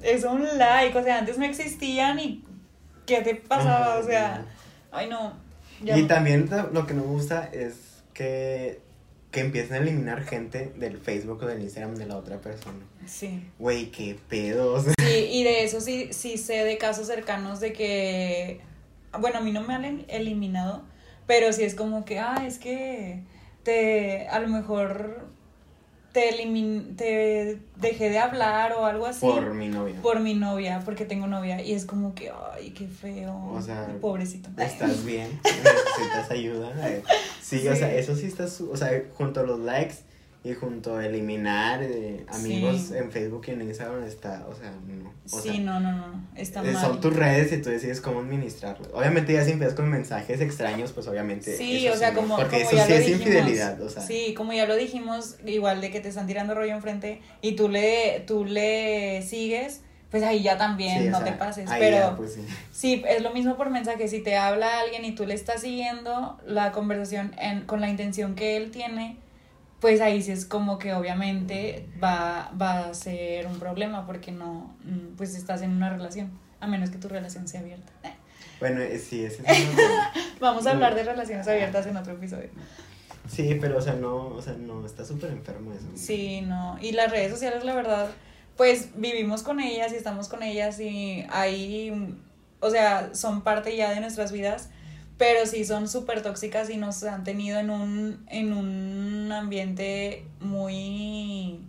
es 0.02 0.24
un 0.24 0.46
like, 0.58 0.98
o 0.98 1.04
sea, 1.04 1.20
antes 1.20 1.38
no 1.38 1.46
existían 1.46 2.20
y 2.20 2.44
¿qué 3.06 3.22
te 3.22 3.36
pasaba? 3.36 3.94
Ajá, 3.94 4.00
o 4.00 4.04
sea, 4.04 4.46
ay 4.92 5.08
no. 5.10 5.34
ya 5.84 5.98
Y 5.98 6.04
no. 6.04 6.08
también 6.08 6.48
ta- 6.48 6.70
lo 6.72 6.86
que 6.86 6.94
no 6.94 7.02
me 7.02 7.08
gusta 7.08 7.50
es 7.52 7.76
que, 8.14 8.80
que 9.32 9.40
empiecen 9.42 9.74
a 9.74 9.78
eliminar 9.78 10.24
gente 10.24 10.72
del 10.78 10.98
Facebook 10.98 11.40
o 11.44 11.46
del 11.46 11.62
Instagram 11.62 11.96
de 11.96 12.06
la 12.06 12.18
otra 12.18 12.38
persona. 12.40 12.80
Sí. 13.06 13.44
Güey, 13.60 13.92
qué 13.92 14.18
pedos. 14.30 14.86
Sí, 15.00 15.28
y 15.32 15.44
de 15.44 15.64
eso 15.64 15.82
sí, 15.82 16.10
sí 16.12 16.38
sé 16.38 16.64
de 16.64 16.78
casos 16.78 17.08
cercanos 17.08 17.60
de 17.60 17.74
que, 17.74 18.62
bueno, 19.20 19.40
a 19.40 19.42
mí 19.42 19.52
no 19.52 19.62
me 19.62 19.74
han 19.76 19.84
elim- 19.84 20.06
eliminado, 20.08 20.84
pero 21.28 21.52
sí 21.54 21.64
es 21.64 21.76
como 21.76 22.06
que, 22.06 22.20
ah, 22.20 22.44
es 22.46 22.58
que 22.60 23.22
te, 23.64 24.28
a 24.30 24.40
lo 24.40 24.48
mejor 24.48 25.28
te 26.20 26.30
elimin 26.30 26.96
te 26.98 27.60
dejé 27.78 28.10
de 28.10 28.20
hablar 28.20 28.74
o 28.74 28.86
algo 28.86 29.06
así. 29.06 29.22
Por 29.22 29.54
mi 29.54 29.70
novia. 29.70 29.96
por 30.02 30.20
mi 30.20 30.34
novia, 30.34 30.82
porque 30.84 31.06
tengo 31.06 31.28
novia, 31.28 31.62
y 31.64 31.74
es 31.74 31.86
como 31.86 32.14
que, 32.14 32.32
ay, 32.54 32.72
qué 32.72 32.88
feo. 32.88 33.36
O 33.54 33.62
sea, 33.62 33.88
pobrecito. 34.02 34.50
¿Estás 34.58 35.06
bien? 35.06 35.40
¿Necesitas 35.44 36.32
ayuda? 36.32 36.74
Sí, 37.42 37.68
o 37.68 37.76
sea, 37.76 37.94
eso 37.94 38.16
sí 38.16 38.26
está, 38.26 38.48
su- 38.48 38.70
o 38.70 38.76
sea, 38.78 38.90
junto 39.16 39.40
a 39.40 39.44
los 39.44 39.60
likes 39.60 39.96
y 40.42 40.54
junto 40.54 40.96
a 40.96 41.06
eliminar 41.06 41.84
eh, 41.84 42.26
amigos 42.30 42.80
Sí. 42.90 42.98
en 42.98 43.12
Facebook 43.12 43.44
y 43.48 43.52
en 43.52 43.62
Instagram 43.64 44.04
está, 44.06 44.46
o 44.48 44.56
sea, 44.56 44.72
no. 44.88 45.10
O 45.32 45.40
Sí, 45.42 45.50
sea, 45.50 45.60
no, 45.60 45.80
no, 45.82 45.92
no, 45.92 46.28
está 46.36 46.62
eh, 46.64 46.72
mal. 46.72 46.82
Son 46.86 47.02
tus 47.02 47.14
redes 47.14 47.52
y 47.52 47.62
tú 47.62 47.70
decides 47.70 48.00
cómo 48.00 48.22
administrarlas. 48.22 48.88
Obviamente 48.94 49.34
ya 49.34 49.44
si 49.44 49.52
empiezas 49.52 49.76
con 49.76 49.90
mensajes 49.90 50.40
extraños, 50.40 50.94
pues 50.94 51.08
obviamente. 51.08 51.58
Sí, 51.58 51.86
eso 51.86 51.96
o 51.96 51.98
sea, 51.98 52.14
como, 52.14 52.38
Porque 52.38 52.64
como 52.64 52.70
eso 52.70 52.76
ya 52.78 52.86
sí 52.86 52.90
lo 52.92 52.96
es 52.98 53.06
dijimos. 53.06 53.28
infidelidad, 53.28 53.82
o 53.82 53.90
sea. 53.90 54.02
Sí, 54.02 54.34
como 54.34 54.54
ya 54.54 54.66
lo 54.66 54.78
dijimos, 54.78 55.36
igual 55.46 55.82
de 55.82 55.92
que 55.92 56.00
te 56.00 56.08
están 56.08 56.26
tirando 56.26 56.56
rollo 56.56 56.74
enfrente 56.74 57.22
y 57.42 57.58
tú 57.58 57.68
le, 57.68 58.24
tú 58.26 58.46
le 58.46 59.22
sigues, 59.24 59.82
pues 60.10 60.24
ahí 60.24 60.42
ya 60.42 60.58
también 60.58 61.04
sí, 61.04 61.10
no 61.10 61.18
sea, 61.18 61.26
te 61.26 61.34
pases. 61.34 61.70
Pero 61.78 61.98
ya, 61.98 62.16
pues, 62.16 62.36
sí. 62.36 62.42
sí, 62.72 63.04
es 63.10 63.22
lo 63.22 63.32
mismo 63.34 63.58
por 63.58 63.70
mensaje. 63.70 64.08
Si 64.08 64.22
te 64.22 64.38
habla 64.38 64.80
alguien 64.80 65.04
y 65.04 65.12
tú 65.14 65.26
le 65.26 65.34
estás 65.34 65.60
siguiendo 65.62 66.40
la 66.48 66.72
conversación 66.72 67.36
en, 67.38 67.66
con 67.66 67.82
la 67.82 67.90
intención 67.90 68.36
que 68.36 68.56
él 68.56 68.72
tiene, 68.72 69.18
pues 69.80 70.02
ahí 70.02 70.22
sí 70.22 70.32
es 70.32 70.46
como 70.46 70.78
que 70.78 70.94
obviamente 70.94 71.88
va, 72.04 72.52
va 72.60 72.88
a 72.90 72.94
ser 72.94 73.48
un 73.48 73.60
problema 73.60 74.06
porque 74.06 74.32
no, 74.32 74.76
mm, 74.84 75.16
pues 75.18 75.36
estás 75.36 75.62
en 75.62 75.72
una 75.72 75.90
relación, 75.90 76.32
a 76.60 76.68
menos 76.68 76.90
que 76.90 76.98
tu 76.98 77.08
relación 77.08 77.48
sea 77.48 77.62
abierta. 77.62 77.92
Eh, 78.04 78.14
Bueno, 78.60 78.82
eh, 78.82 79.00
sí, 79.00 79.24
ese 79.24 79.42
es 79.46 79.76
de- 79.76 79.84
Vamos 80.40 80.68
a 80.68 80.72
hablar 80.72 80.96
de 80.96 81.04
relaciones 81.04 81.48
abiertas 81.48 81.86
en 81.88 81.96
otro 81.98 82.14
episodio. 82.14 82.50
Sí, 83.28 83.58
pero, 83.62 83.78
o 83.78 83.82
sea, 83.82 83.94
no, 83.94 84.28
o 84.28 84.42
sea, 84.42 84.54
no, 84.54 84.86
está 84.86 85.06
súper 85.06 85.32
enfermo 85.32 85.72
eso. 85.74 85.86
Sí, 85.96 86.42
no. 86.42 86.78
Y 86.82 86.94
las 86.94 87.12
redes 87.12 87.32
sociales, 87.32 87.64
la 87.64 87.76
verdad, 87.76 88.08
pues 88.58 88.90
vivimos 88.96 89.44
con 89.44 89.60
ellas 89.60 89.94
y 89.94 89.96
estamos 89.96 90.28
con 90.28 90.42
ellas 90.44 90.80
y 90.80 91.26
ahí, 91.30 92.18
o 92.60 92.70
sea, 92.72 93.14
son 93.14 93.42
parte 93.42 93.76
ya 93.78 93.92
de 93.92 94.00
nuestras 94.02 94.32
vidas, 94.32 94.70
pero 95.20 95.46
sí 95.46 95.64
son 95.66 95.88
súper 95.88 96.24
tóxicas 96.24 96.70
y 96.72 96.78
nos 96.78 97.04
han 97.04 97.24
tenido 97.24 97.60
en 97.60 97.70
un, 97.70 98.26
en 98.30 98.54
un 98.54 99.32
ambiente 99.32 100.26
muy, 100.40 101.60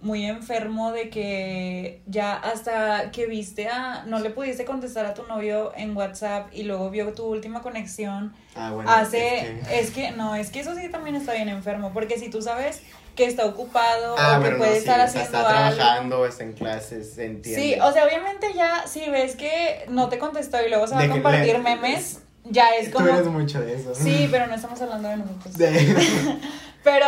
muy 0.00 0.24
enfermo 0.26 0.90
de 0.90 1.08
que 1.10 2.00
ya 2.06 2.34
hasta 2.34 3.10
que 3.12 3.26
viste 3.26 3.68
a, 3.68 4.02
no 4.06 4.18
le 4.18 4.30
pudiste 4.30 4.64
contestar 4.64 5.06
a 5.06 5.14
tu 5.14 5.22
novio 5.26 5.72
en 5.76 5.96
WhatsApp 5.96 6.48
y 6.52 6.64
luego 6.64 6.90
vio 6.90 7.12
tu 7.12 7.24
última 7.26 7.62
conexión, 7.62 8.32
Ah, 8.56 8.72
bueno. 8.72 8.90
hace, 8.90 9.36
es 9.60 9.68
que- 9.68 9.78
es 9.80 9.90
que, 9.92 10.10
no, 10.12 10.34
es 10.34 10.50
que 10.50 10.60
eso 10.60 10.74
sí 10.74 10.88
también 10.88 11.14
está 11.14 11.34
bien 11.34 11.48
enfermo, 11.50 11.92
porque 11.94 12.18
si 12.18 12.30
tú 12.30 12.42
sabes 12.42 12.82
que 13.14 13.26
está 13.26 13.44
ocupado 13.44 14.16
Ah, 14.18 14.38
o 14.40 14.42
que 14.42 14.52
puede 14.52 14.70
no, 14.70 14.76
estar 14.78 14.98
haciendo 14.98 15.38
está 15.40 15.64
algo. 15.66 15.76
trabajando, 15.76 16.26
está 16.26 16.44
en 16.44 16.52
clases, 16.54 17.18
entiende. 17.18 17.74
Sí, 17.74 17.80
o 17.80 17.92
sea, 17.92 18.06
obviamente 18.06 18.46
ya 18.56 18.86
si 18.86 19.08
ves 19.10 19.36
que 19.36 19.84
no 19.90 20.08
te 20.08 20.16
contestó 20.18 20.56
y 20.66 20.70
luego 20.70 20.86
se 20.86 20.94
va 20.94 21.00
De 21.02 21.06
a 21.08 21.10
compartir 21.10 21.52
le- 21.52 21.58
memes, 21.58 22.21
ya 22.44 22.70
es 22.74 22.90
Tú 22.90 22.98
como... 22.98 23.08
eres 23.08 23.26
mucho 23.26 23.60
de 23.60 23.74
eso. 23.74 23.94
Sí, 23.94 24.28
pero 24.30 24.46
no 24.46 24.54
estamos 24.54 24.80
hablando 24.82 25.08
de 25.08 25.16
nosotros. 25.18 25.54
De- 25.56 26.36
Pero, 26.84 27.06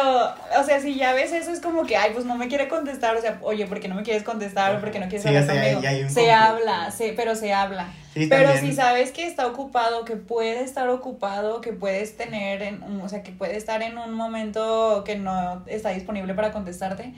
o 0.61 0.63
sea, 0.65 0.81
si 0.81 0.95
ya 0.95 1.13
ves 1.15 1.33
eso, 1.33 1.51
es 1.51 1.59
como 1.59 1.85
que, 1.85 1.97
ay, 1.97 2.13
pues 2.15 2.25
no 2.25 2.37
me 2.37 2.47
quiere 2.47 2.69
contestar, 2.69 3.17
o 3.17 3.21
sea, 3.21 3.41
oye, 3.43 3.67
¿por 3.67 3.81
qué 3.81 3.89
no 3.89 3.97
me 3.97 4.05
quieres 4.05 4.23
contestar? 4.23 4.77
¿O 4.77 4.81
por 4.81 4.93
qué 4.93 5.01
no 5.01 5.07
quieres 5.09 5.23
Sí, 5.23 5.29
hablar 5.31 5.43
o 5.43 5.47
sea, 5.47 5.55
conmigo? 5.63 5.81
ya 5.83 5.89
hay 5.89 6.03
un 6.05 6.11
se 6.11 6.31
habla, 6.31 6.91
se, 6.93 7.13
pero 7.15 7.35
se 7.35 7.53
habla. 7.53 7.89
Sí, 8.13 8.29
pero 8.29 8.53
también- 8.53 8.71
si 8.71 8.77
sabes 8.77 9.11
que 9.11 9.27
está 9.27 9.49
ocupado, 9.49 10.05
que 10.05 10.15
puede 10.15 10.63
estar 10.63 10.89
ocupado, 10.91 11.61
que 11.61 11.73
puedes 11.73 12.17
tener, 12.17 12.63
en, 12.63 12.85
o 13.03 13.09
sea, 13.09 13.25
que 13.25 13.33
puede 13.33 13.57
estar 13.57 13.83
en 13.83 13.99
un 13.99 14.13
momento 14.15 15.03
que 15.05 15.17
no 15.17 15.65
está 15.67 15.89
disponible 15.91 16.35
para 16.35 16.53
contestarte, 16.53 17.13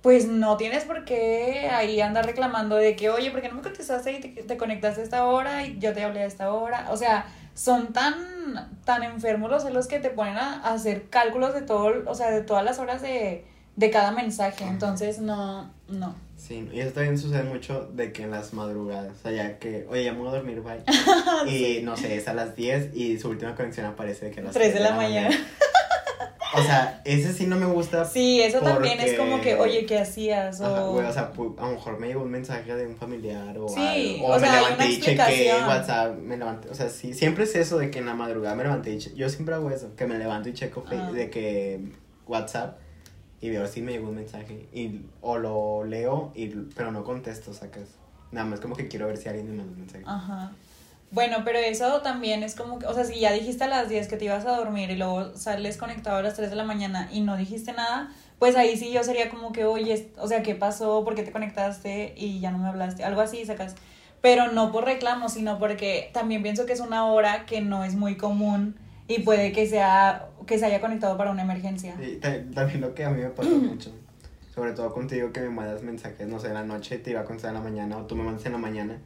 pues 0.00 0.26
no 0.26 0.56
tienes 0.56 0.84
por 0.84 1.04
qué 1.04 1.68
ahí 1.70 2.00
andar 2.00 2.24
reclamando 2.24 2.76
de 2.76 2.96
que, 2.96 3.10
oye, 3.10 3.30
¿por 3.30 3.42
qué 3.42 3.50
no 3.50 3.56
me 3.56 3.62
contestaste 3.62 4.12
y 4.12 4.20
te, 4.20 4.28
te 4.42 4.56
conectaste 4.56 5.02
a 5.02 5.04
esta 5.04 5.26
hora 5.26 5.66
y 5.66 5.78
yo 5.78 5.92
te 5.92 6.02
hablé 6.02 6.22
a 6.22 6.24
esta 6.26 6.50
hora? 6.54 6.86
O 6.90 6.96
sea, 6.96 7.26
son 7.60 7.92
tan, 7.92 8.14
tan 8.86 9.02
enfermos 9.02 9.50
los 9.50 9.64
celos 9.64 9.86
que 9.86 10.00
te 10.00 10.08
ponen 10.08 10.38
a, 10.38 10.62
a 10.62 10.72
hacer 10.72 11.10
cálculos 11.10 11.52
de 11.52 11.60
todo, 11.60 11.92
o 12.06 12.14
sea, 12.14 12.30
de 12.30 12.40
todas 12.40 12.64
las 12.64 12.78
horas 12.78 13.02
de, 13.02 13.44
de 13.76 13.90
cada 13.90 14.12
mensaje. 14.12 14.64
Entonces, 14.64 15.18
no, 15.18 15.70
no. 15.86 16.14
Sí, 16.38 16.66
y 16.72 16.80
eso 16.80 16.92
también 16.92 17.18
sucede 17.18 17.42
mucho 17.42 17.90
de 17.92 18.14
que 18.14 18.22
en 18.22 18.30
las 18.30 18.54
madrugadas, 18.54 19.12
o 19.12 19.22
sea, 19.22 19.32
ya 19.32 19.58
que, 19.58 19.86
oye, 19.90 20.04
ya 20.04 20.14
me 20.14 20.20
voy 20.20 20.28
a 20.28 20.30
dormir, 20.36 20.62
bye. 20.62 20.82
Y 21.46 21.82
no 21.82 21.98
sé, 21.98 22.16
es 22.16 22.28
a 22.28 22.32
las 22.32 22.56
10 22.56 22.96
y 22.96 23.18
su 23.18 23.28
última 23.28 23.54
conexión 23.54 23.84
aparece 23.84 24.26
de 24.26 24.30
que 24.30 24.40
a 24.40 24.44
las 24.44 24.54
3 24.54 24.72
3 24.72 24.82
de 24.82 24.88
la 24.88 24.96
mañana. 24.96 25.36
O 26.60 26.62
sea, 26.64 27.00
ese 27.04 27.32
sí 27.32 27.46
no 27.46 27.56
me 27.56 27.66
gusta. 27.66 28.04
Sí, 28.04 28.40
eso 28.40 28.60
también 28.60 29.00
es 29.00 29.18
como 29.18 29.40
que, 29.40 29.54
oye, 29.56 29.86
¿qué 29.86 29.98
hacías? 29.98 30.60
O... 30.60 30.66
Ajá, 30.66 30.80
güey, 30.86 31.06
o 31.06 31.12
sea, 31.12 31.32
a 31.34 31.66
lo 31.66 31.72
mejor 31.72 31.98
me 31.98 32.06
llegó 32.08 32.22
un 32.22 32.30
mensaje 32.30 32.74
de 32.74 32.86
un 32.86 32.96
familiar 32.96 33.56
o 33.58 33.68
Sí, 33.68 33.80
algo. 34.16 34.26
O, 34.26 34.30
o 34.36 34.40
me 34.40 34.46
sea, 34.46 34.54
levanté 34.62 34.86
y 34.90 35.00
chequé. 35.00 35.52
WhatsApp, 35.66 36.16
me 36.18 36.36
levanté. 36.36 36.68
O 36.68 36.74
sea, 36.74 36.88
sí, 36.88 37.14
siempre 37.14 37.44
es 37.44 37.54
eso 37.56 37.78
de 37.78 37.90
que 37.90 37.98
en 38.00 38.06
la 38.06 38.14
madrugada 38.14 38.54
me 38.54 38.62
levanté 38.64 38.92
y 38.94 38.98
che- 38.98 39.14
Yo 39.14 39.28
siempre 39.28 39.54
hago 39.54 39.70
eso, 39.70 39.94
que 39.96 40.06
me 40.06 40.18
levanto 40.18 40.48
y 40.48 40.54
checo 40.54 40.84
Ah. 40.90 41.10
de 41.12 41.30
que 41.30 41.80
WhatsApp 42.26 42.78
y 43.40 43.48
veo 43.50 43.66
si 43.66 43.80
me 43.82 43.92
llegó 43.92 44.08
un 44.10 44.16
mensaje. 44.16 44.66
Y, 44.72 45.00
o 45.20 45.38
lo 45.38 45.84
leo, 45.84 46.30
y, 46.34 46.48
pero 46.48 46.92
no 46.92 47.04
contesto, 47.04 47.52
sacas. 47.54 47.88
Nada 48.32 48.46
más 48.46 48.60
como 48.60 48.76
que 48.76 48.86
quiero 48.86 49.06
ver 49.08 49.16
si 49.16 49.28
alguien 49.28 49.50
me 49.50 49.56
mandó 49.56 49.72
un 49.72 49.80
mensaje. 49.80 50.04
Ajá. 50.06 50.52
Bueno, 51.12 51.38
pero 51.44 51.58
eso 51.58 52.02
también 52.02 52.42
es 52.44 52.54
como 52.54 52.78
que, 52.78 52.86
o 52.86 52.94
sea, 52.94 53.04
si 53.04 53.18
ya 53.18 53.32
dijiste 53.32 53.64
a 53.64 53.68
las 53.68 53.88
10 53.88 54.06
que 54.06 54.16
te 54.16 54.26
ibas 54.26 54.46
a 54.46 54.56
dormir 54.56 54.90
y 54.90 54.96
luego 54.96 55.36
sales 55.36 55.76
conectado 55.76 56.18
a 56.18 56.22
las 56.22 56.34
3 56.34 56.50
de 56.50 56.56
la 56.56 56.62
mañana 56.64 57.08
y 57.12 57.20
no 57.20 57.36
dijiste 57.36 57.72
nada, 57.72 58.12
pues 58.38 58.54
ahí 58.54 58.76
sí 58.76 58.92
yo 58.92 59.02
sería 59.02 59.28
como 59.28 59.50
que, 59.50 59.64
oye, 59.64 60.12
o 60.18 60.28
sea, 60.28 60.42
¿qué 60.42 60.54
pasó? 60.54 61.04
¿Por 61.04 61.16
qué 61.16 61.24
te 61.24 61.32
conectaste 61.32 62.14
y 62.16 62.38
ya 62.38 62.52
no 62.52 62.58
me 62.58 62.68
hablaste? 62.68 63.02
Algo 63.02 63.20
así, 63.22 63.44
sacas. 63.44 63.74
Pero 64.20 64.52
no 64.52 64.70
por 64.70 64.84
reclamo, 64.84 65.28
sino 65.28 65.58
porque 65.58 66.10
también 66.12 66.42
pienso 66.42 66.64
que 66.64 66.74
es 66.74 66.80
una 66.80 67.06
hora 67.06 67.44
que 67.44 67.60
no 67.60 67.82
es 67.84 67.94
muy 67.96 68.16
común 68.16 68.76
y 69.08 69.20
puede 69.22 69.50
que 69.50 69.66
sea 69.66 70.28
que 70.46 70.58
se 70.60 70.66
haya 70.66 70.80
conectado 70.80 71.16
para 71.16 71.32
una 71.32 71.42
emergencia. 71.42 71.96
Y 72.00 72.16
ta- 72.16 72.44
también 72.54 72.82
lo 72.82 72.94
que 72.94 73.04
a 73.04 73.10
mí 73.10 73.20
me 73.20 73.30
pasa 73.30 73.50
mucho, 73.50 73.90
sobre 74.54 74.72
todo 74.74 74.92
contigo 74.92 75.32
que 75.32 75.40
me 75.40 75.50
mandas 75.50 75.82
mensajes, 75.82 76.28
no 76.28 76.38
sé, 76.38 76.48
en 76.48 76.54
la 76.54 76.64
noche 76.64 76.98
te 76.98 77.10
iba 77.10 77.20
a 77.20 77.24
contestar 77.24 77.48
en 77.50 77.54
la 77.56 77.62
mañana 77.68 77.96
o 77.96 78.06
tú 78.06 78.14
me 78.14 78.22
mandas 78.22 78.46
en 78.46 78.52
la 78.52 78.58
mañana, 78.58 78.98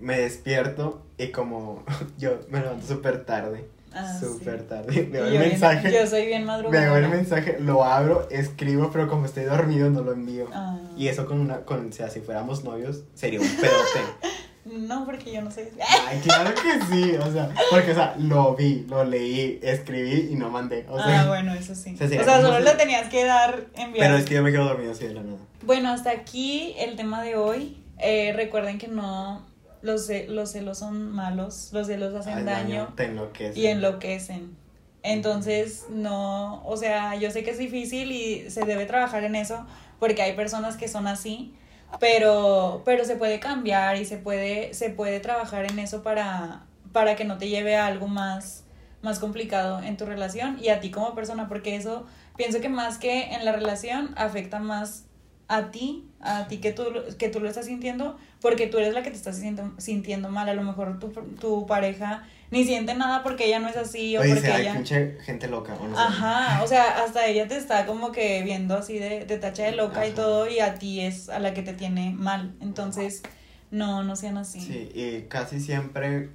me 0.00 0.18
despierto 0.18 1.02
y 1.18 1.28
como 1.28 1.82
yo 2.18 2.38
me 2.48 2.60
levanto 2.60 2.86
súper 2.86 3.24
tarde, 3.24 3.68
Ah, 3.92 4.18
súper 4.20 4.60
sí. 4.60 4.66
tarde, 4.68 5.02
veo 5.10 5.24
el 5.24 5.30
bien- 5.30 5.42
mensaje, 5.48 5.90
yo 5.90 6.06
soy 6.06 6.26
bien 6.26 6.44
madrugada. 6.44 6.84
veo 6.92 6.96
el 6.96 7.08
mensaje, 7.08 7.56
lo 7.58 7.84
abro, 7.84 8.28
escribo, 8.30 8.90
pero 8.92 9.08
como 9.08 9.24
estoy 9.24 9.44
dormido 9.44 9.88
no 9.90 10.02
lo 10.02 10.12
envío. 10.12 10.46
Ah. 10.52 10.76
Y 10.96 11.08
eso 11.08 11.24
con 11.26 11.40
una, 11.40 11.60
con, 11.62 11.88
o 11.88 11.92
sea, 11.92 12.10
si 12.10 12.20
fuéramos 12.20 12.64
novios, 12.64 13.02
sería 13.14 13.40
un 13.40 13.48
pedote. 13.48 14.00
No, 14.70 15.06
porque 15.06 15.32
yo 15.32 15.40
no 15.40 15.50
sé. 15.50 15.72
Ay, 16.06 16.18
claro 16.22 16.50
que 16.54 16.84
sí, 16.94 17.14
o 17.16 17.32
sea, 17.32 17.48
porque, 17.70 17.92
o 17.92 17.94
sea, 17.94 18.14
lo 18.18 18.54
vi, 18.54 18.84
lo 18.86 19.02
leí, 19.02 19.58
escribí 19.62 20.28
y 20.30 20.34
no 20.34 20.50
mandé, 20.50 20.84
o 20.90 21.02
sea, 21.02 21.22
ah, 21.22 21.26
bueno, 21.26 21.54
eso 21.54 21.74
sí. 21.74 21.96
o 21.98 22.06
sea, 22.06 22.38
O 22.38 22.42
solo 22.42 22.60
le 22.60 22.72
tenías 22.72 23.08
que 23.08 23.24
dar 23.24 23.64
enviar. 23.76 24.06
pero 24.08 24.18
es 24.18 24.26
que 24.26 24.34
yo 24.34 24.42
me 24.42 24.52
quedo 24.52 24.66
dormido 24.66 24.92
así 24.92 25.06
de 25.06 25.14
la 25.14 25.22
nada. 25.22 25.38
Bueno, 25.62 25.88
hasta 25.90 26.10
aquí 26.10 26.74
el 26.78 26.96
tema 26.96 27.22
de 27.22 27.36
hoy. 27.36 27.82
Eh, 27.98 28.34
recuerden 28.36 28.76
que 28.76 28.88
no, 28.88 29.42
los, 29.82 30.08
los 30.28 30.50
celos 30.50 30.78
son 30.78 31.10
malos, 31.10 31.70
los 31.72 31.86
celos 31.86 32.14
hacen 32.14 32.44
daño 32.44 32.92
te 32.96 33.10
y 33.54 33.66
enloquecen. 33.66 34.56
Entonces, 35.02 35.86
no, 35.90 36.64
o 36.66 36.76
sea, 36.76 37.14
yo 37.14 37.30
sé 37.30 37.44
que 37.44 37.50
es 37.50 37.58
difícil 37.58 38.10
y 38.12 38.50
se 38.50 38.64
debe 38.64 38.84
trabajar 38.84 39.24
en 39.24 39.36
eso 39.36 39.64
porque 39.98 40.22
hay 40.22 40.34
personas 40.34 40.76
que 40.76 40.88
son 40.88 41.06
así, 41.06 41.54
pero, 42.00 42.82
pero 42.84 43.04
se 43.04 43.16
puede 43.16 43.40
cambiar 43.40 43.96
y 43.96 44.04
se 44.04 44.18
puede, 44.18 44.74
se 44.74 44.90
puede 44.90 45.20
trabajar 45.20 45.70
en 45.70 45.78
eso 45.78 46.02
para, 46.02 46.66
para 46.92 47.16
que 47.16 47.24
no 47.24 47.38
te 47.38 47.48
lleve 47.48 47.76
a 47.76 47.86
algo 47.86 48.08
más, 48.08 48.64
más 49.02 49.18
complicado 49.18 49.80
en 49.82 49.96
tu 49.96 50.04
relación 50.04 50.58
y 50.60 50.68
a 50.68 50.80
ti 50.80 50.90
como 50.90 51.14
persona, 51.14 51.48
porque 51.48 51.76
eso 51.76 52.06
pienso 52.36 52.60
que 52.60 52.68
más 52.68 52.98
que 52.98 53.34
en 53.34 53.44
la 53.44 53.52
relación 53.52 54.14
afecta 54.16 54.58
más 54.58 55.07
a 55.48 55.70
ti, 55.70 56.04
a 56.20 56.46
ti 56.46 56.58
que 56.58 56.72
tú, 56.72 56.84
que 57.18 57.28
tú 57.30 57.40
lo 57.40 57.48
estás 57.48 57.66
sintiendo, 57.66 58.18
porque 58.40 58.66
tú 58.66 58.78
eres 58.78 58.92
la 58.94 59.02
que 59.02 59.10
te 59.10 59.16
estás 59.16 59.36
sintiendo, 59.36 59.80
sintiendo 59.80 60.28
mal. 60.28 60.48
A 60.48 60.54
lo 60.54 60.62
mejor 60.62 60.98
tu, 60.98 61.08
tu 61.40 61.66
pareja 61.66 62.22
ni 62.50 62.64
siente 62.64 62.94
nada 62.94 63.22
porque 63.22 63.46
ella 63.46 63.58
no 63.58 63.68
es 63.68 63.76
así 63.76 64.16
o 64.16 64.20
porque 64.22 64.46
ay, 64.46 64.62
ella... 64.62 64.74
pinche 64.74 65.16
gente 65.22 65.48
loca, 65.48 65.74
o 65.80 65.88
no 65.88 65.96
sé. 65.96 66.02
Ajá, 66.02 66.62
o 66.62 66.66
sea, 66.66 67.02
hasta 67.04 67.26
ella 67.26 67.48
te 67.48 67.56
está 67.56 67.86
como 67.86 68.12
que 68.12 68.42
viendo 68.42 68.76
así 68.76 68.98
de, 68.98 69.24
de 69.24 69.38
tacha 69.38 69.64
de 69.64 69.72
loca 69.72 70.06
y 70.06 70.12
todo 70.12 70.48
y 70.48 70.60
a 70.60 70.74
ti 70.74 71.00
es 71.00 71.28
a 71.30 71.38
la 71.38 71.54
que 71.54 71.62
te 71.62 71.72
tiene 71.72 72.10
mal. 72.12 72.54
Entonces, 72.60 73.22
no, 73.70 74.02
no 74.04 74.16
sean 74.16 74.36
así. 74.38 74.60
Sí, 74.60 74.90
y 74.94 75.22
casi 75.28 75.60
siempre 75.60 76.30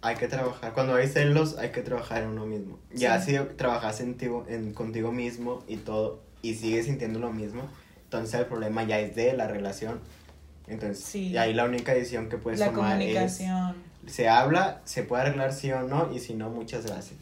hay 0.00 0.16
que 0.16 0.28
trabajar, 0.28 0.72
cuando 0.74 0.94
hay 0.94 1.08
celos 1.08 1.56
hay 1.58 1.70
que 1.70 1.82
trabajar 1.82 2.22
en 2.22 2.30
uno 2.30 2.46
mismo. 2.46 2.78
Ya 2.94 3.20
Sí. 3.20 3.32
si 3.32 3.38
trabajas 3.56 4.00
en, 4.00 4.16
ti- 4.16 4.28
en 4.48 4.72
contigo 4.72 5.12
mismo 5.12 5.64
y 5.66 5.76
todo, 5.76 6.20
y 6.40 6.54
sigues 6.54 6.86
sintiendo 6.86 7.18
lo 7.18 7.32
mismo, 7.32 7.62
entonces 8.08 8.40
el 8.40 8.46
problema 8.46 8.84
ya 8.84 8.98
es 9.00 9.14
de 9.14 9.34
la 9.34 9.46
relación. 9.48 10.00
Entonces, 10.66 11.04
Sí. 11.04 11.28
y 11.28 11.36
ahí 11.36 11.54
la 11.54 11.64
única 11.64 11.94
decisión 11.94 12.28
que 12.28 12.36
puedes 12.38 12.58
la 12.60 12.70
tomar 12.70 12.92
comunicación. 12.98 13.74
es, 14.06 14.12
se 14.14 14.28
habla, 14.28 14.80
se 14.84 15.02
puede 15.02 15.22
arreglar 15.22 15.52
sí 15.52 15.70
o 15.72 15.82
no, 15.82 16.12
y 16.12 16.18
si 16.18 16.34
no, 16.34 16.50
muchas 16.50 16.84
gracias. 16.86 17.18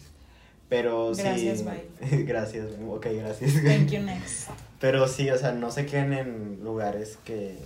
Pero 0.68 1.12
Gracias, 1.14 1.58
sí. 1.60 1.64
bye. 2.10 2.22
gracias, 2.24 2.66
ok, 2.88 3.06
gracias. 3.12 3.52
Thank 3.62 3.90
you 3.90 4.00
next. 4.02 4.50
Pero 4.80 5.06
sí, 5.06 5.30
o 5.30 5.38
sea, 5.38 5.52
no 5.52 5.70
se 5.70 5.86
queden 5.86 6.12
en 6.12 6.60
lugares 6.64 7.18
que 7.24 7.56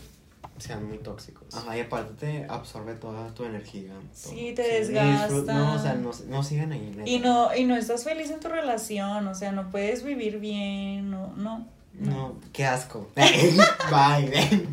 sean 0.59 0.87
muy 0.87 0.99
tóxicos. 0.99 1.55
Ajá, 1.55 1.77
y 1.79 1.81
aparte 1.81 2.13
te 2.15 2.45
absorbe 2.47 2.93
toda 2.95 3.33
tu 3.35 3.45
energía. 3.45 3.93
todo. 3.95 4.03
Sí, 4.35 4.53
te 4.55 4.63
y 4.69 4.81
desgasta. 4.81 5.55
No, 5.55 5.75
o 5.77 5.79
sea, 5.79 5.95
no, 5.95 6.11
no 6.29 6.43
sigan 6.43 6.73
ahí. 6.73 6.93
neta. 6.95 7.09
Y 7.09 7.19
no, 7.21 7.55
y 7.57 7.65
no 7.65 7.75
estás 7.77 8.05
feliz 8.05 8.31
en 8.31 8.41
tu 8.41 8.49
relación, 8.49 9.27
o 9.27 9.35
sea, 9.35 9.51
no 9.53 9.71
puedes 9.71 10.03
vivir 10.05 10.39
bien, 10.39 11.11
no, 11.11 11.33
no. 11.37 11.67
No, 12.01 12.35
qué 12.53 12.65
asco. 12.65 13.09
Bye. 13.15 14.67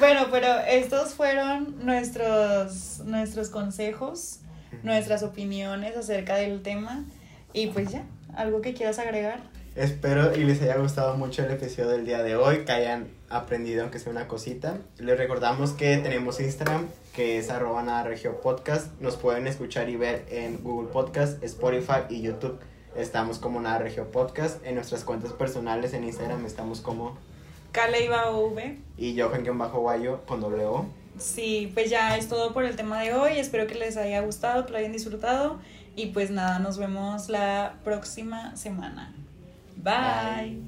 Bueno, 0.00 0.26
pero 0.32 0.48
estos 0.68 1.14
fueron 1.14 1.76
nuestros, 1.86 3.00
nuestros 3.04 3.48
consejos, 3.50 4.40
nuestras 4.82 5.22
opiniones 5.22 5.96
acerca 5.96 6.34
del 6.34 6.62
tema. 6.62 7.04
Y 7.52 7.68
pues 7.68 7.92
ya, 7.92 8.04
¿algo 8.36 8.60
que 8.60 8.74
quieras 8.74 8.98
agregar? 8.98 9.40
Espero 9.76 10.36
y 10.36 10.44
les 10.44 10.60
haya 10.62 10.76
gustado 10.76 11.16
mucho 11.16 11.44
el 11.44 11.52
episodio 11.52 11.88
del 11.88 12.04
día 12.04 12.22
de 12.22 12.36
hoy, 12.36 12.64
que 12.64 12.72
hayan 12.72 13.08
aprendido 13.30 13.82
aunque 13.82 14.00
sea 14.00 14.10
una 14.10 14.26
cosita. 14.26 14.78
Les 14.98 15.16
recordamos 15.16 15.70
que 15.72 15.96
tenemos 15.98 16.40
Instagram, 16.40 16.88
que 17.14 17.38
es 17.38 17.48
arroba 17.48 17.82
nada 17.84 18.02
regio 18.02 18.40
podcast. 18.40 18.88
Nos 19.00 19.16
pueden 19.16 19.46
escuchar 19.46 19.88
y 19.88 19.96
ver 19.96 20.26
en 20.30 20.62
Google 20.62 20.90
Podcast, 20.92 21.42
Spotify 21.44 22.02
y 22.08 22.22
YouTube. 22.22 22.58
Estamos 22.96 23.38
como 23.38 23.60
nada 23.60 23.78
regio 23.78 24.10
podcast. 24.10 24.64
En 24.64 24.76
nuestras 24.76 25.04
cuentas 25.04 25.32
personales 25.32 25.92
en 25.94 26.04
Instagram 26.04 26.46
estamos 26.46 26.80
como 26.80 27.16
Caleiva 27.72 28.30
V. 28.30 28.78
y 28.96 29.20
Johan-Guayo 29.20 30.24
con 30.26 30.40
doble 30.40 30.64
O. 30.64 30.86
Sí, 31.18 31.70
pues 31.74 31.90
ya 31.90 32.16
es 32.16 32.28
todo 32.28 32.52
por 32.52 32.64
el 32.64 32.76
tema 32.76 33.00
de 33.00 33.14
hoy. 33.14 33.38
Espero 33.38 33.66
que 33.66 33.74
les 33.74 33.96
haya 33.96 34.20
gustado, 34.20 34.66
que 34.66 34.72
lo 34.72 34.78
hayan 34.78 34.92
disfrutado. 34.92 35.58
Y 35.96 36.06
pues 36.06 36.30
nada, 36.30 36.58
nos 36.58 36.78
vemos 36.78 37.28
la 37.28 37.74
próxima 37.84 38.56
semana. 38.56 39.12
Bye. 39.76 40.50
Bye. 40.50 40.62